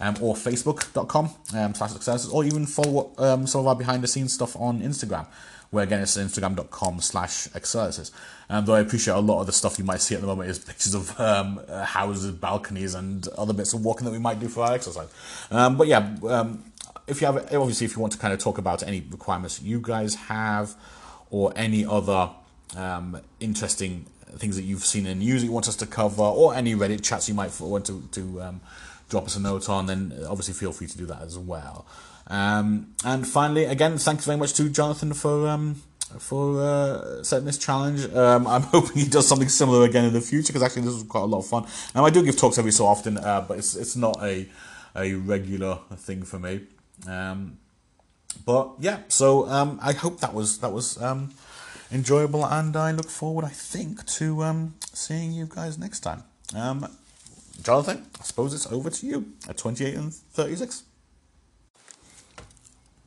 um, 0.00 0.16
or 0.20 0.34
Facebook.com 0.34 1.30
um, 1.56 1.74
slash 1.74 1.92
Axelisys, 1.92 2.30
or 2.30 2.44
even 2.44 2.66
follow 2.66 3.12
um, 3.16 3.46
some 3.46 3.62
of 3.62 3.66
our 3.66 3.74
behind 3.74 4.02
the 4.02 4.06
scenes 4.06 4.34
stuff 4.34 4.54
on 4.56 4.82
Instagram, 4.82 5.26
where 5.70 5.82
again 5.82 6.02
it's 6.02 6.18
Instagram.com 6.18 7.00
slash 7.00 7.48
Axelisys. 7.48 8.10
Um, 8.50 8.66
though 8.66 8.74
I 8.74 8.80
appreciate 8.80 9.14
a 9.14 9.20
lot 9.20 9.40
of 9.40 9.46
the 9.46 9.52
stuff 9.52 9.78
you 9.78 9.84
might 9.86 10.02
see 10.02 10.14
at 10.14 10.20
the 10.20 10.26
moment 10.26 10.50
is 10.50 10.58
pictures 10.58 10.94
of 10.94 11.18
um, 11.18 11.58
uh, 11.66 11.84
houses, 11.86 12.30
balconies, 12.32 12.94
and 12.94 13.26
other 13.28 13.54
bits 13.54 13.72
of 13.72 13.82
walking 13.82 14.04
that 14.04 14.12
we 14.12 14.18
might 14.18 14.38
do 14.38 14.48
for 14.48 14.62
our 14.64 14.74
exercise. 14.74 15.08
Um, 15.50 15.78
but 15.78 15.86
yeah, 15.86 16.16
um, 16.28 16.70
if 17.06 17.22
you 17.22 17.26
have, 17.28 17.36
obviously, 17.54 17.86
if 17.86 17.96
you 17.96 18.02
want 18.02 18.12
to 18.12 18.18
kind 18.18 18.34
of 18.34 18.40
talk 18.40 18.58
about 18.58 18.82
any 18.82 19.00
requirements 19.00 19.62
you 19.62 19.80
guys 19.80 20.16
have, 20.16 20.74
or 21.30 21.52
any 21.56 21.86
other 21.86 22.30
um, 22.76 23.20
interesting 23.40 24.04
things 24.36 24.56
that 24.56 24.62
you've 24.62 24.84
seen 24.84 25.06
in 25.06 25.18
news 25.18 25.42
that 25.42 25.46
you 25.46 25.52
want 25.52 25.68
us 25.68 25.76
to 25.76 25.86
cover, 25.86 26.22
or 26.22 26.54
any 26.54 26.74
Reddit 26.74 27.02
chats 27.02 27.28
you 27.28 27.34
might 27.34 27.58
want 27.60 27.86
to, 27.86 28.02
to 28.12 28.42
um, 28.42 28.60
drop 29.08 29.24
us 29.24 29.36
a 29.36 29.40
note 29.40 29.68
on, 29.68 29.86
then 29.86 30.12
obviously 30.28 30.54
feel 30.54 30.72
free 30.72 30.86
to 30.86 30.98
do 30.98 31.06
that 31.06 31.22
as 31.22 31.38
well. 31.38 31.86
Um, 32.26 32.94
and 33.04 33.26
finally, 33.26 33.64
again, 33.64 33.98
thanks 33.98 34.24
very 34.24 34.36
much 34.36 34.52
to 34.54 34.68
Jonathan 34.68 35.14
for 35.14 35.48
um, 35.48 35.82
for 36.18 36.60
uh, 36.60 37.22
setting 37.22 37.46
this 37.46 37.58
challenge. 37.58 38.12
Um, 38.14 38.46
I'm 38.46 38.62
hoping 38.74 38.96
he 38.96 39.08
does 39.08 39.26
something 39.26 39.48
similar 39.48 39.84
again 39.84 40.04
in 40.04 40.12
the 40.12 40.20
future 40.20 40.48
because 40.48 40.62
actually 40.62 40.82
this 40.82 40.94
was 40.94 41.02
quite 41.04 41.22
a 41.22 41.26
lot 41.26 41.38
of 41.38 41.46
fun. 41.46 41.66
Now 41.94 42.04
I 42.04 42.10
do 42.10 42.22
give 42.22 42.36
talks 42.36 42.58
every 42.58 42.72
so 42.72 42.86
often, 42.86 43.18
uh, 43.18 43.44
but 43.46 43.58
it's 43.58 43.76
it's 43.76 43.96
not 43.96 44.22
a 44.22 44.48
a 44.94 45.14
regular 45.14 45.78
thing 45.96 46.22
for 46.22 46.38
me. 46.38 46.60
Um, 47.06 47.58
but 48.44 48.72
yeah, 48.78 49.00
so 49.08 49.48
um, 49.48 49.78
I 49.82 49.92
hope 49.92 50.20
that 50.20 50.34
was 50.34 50.58
that 50.58 50.72
was 50.72 51.00
um, 51.02 51.30
enjoyable, 51.90 52.44
and 52.44 52.76
I 52.76 52.92
look 52.92 53.10
forward, 53.10 53.44
I 53.44 53.48
think, 53.48 54.06
to 54.06 54.42
um, 54.44 54.74
seeing 54.92 55.32
you 55.32 55.46
guys 55.48 55.78
next 55.78 56.00
time. 56.00 56.24
Um, 56.54 56.86
Jonathan, 57.62 58.06
I 58.20 58.24
suppose 58.24 58.54
it's 58.54 58.70
over 58.70 58.90
to 58.90 59.06
you 59.06 59.32
at 59.48 59.56
28 59.56 59.94
and 59.94 60.14
36. 60.14 60.84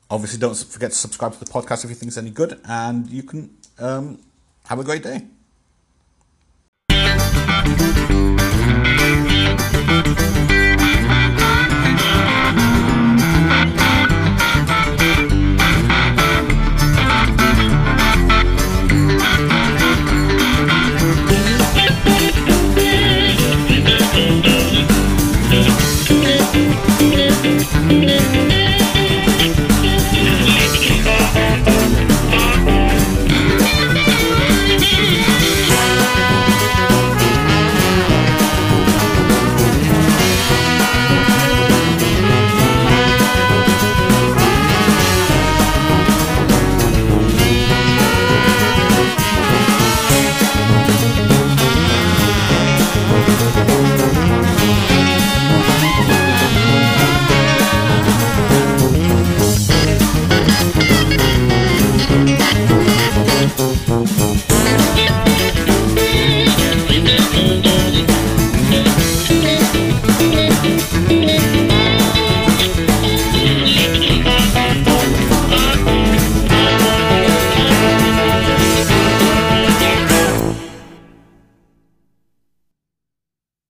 Obviously, 0.09 0.39
don't 0.39 0.57
forget 0.57 0.91
to 0.91 0.97
subscribe 0.97 1.33
to 1.33 1.39
the 1.39 1.45
podcast 1.45 1.85
if 1.85 1.89
you 1.89 1.95
think 1.95 2.09
it's 2.09 2.17
any 2.17 2.31
good, 2.31 2.59
and 2.65 3.09
you 3.09 3.23
can 3.23 3.49
um, 3.79 4.19
have 4.65 4.79
a 4.79 4.83
great 4.83 5.03
day. 5.03 5.21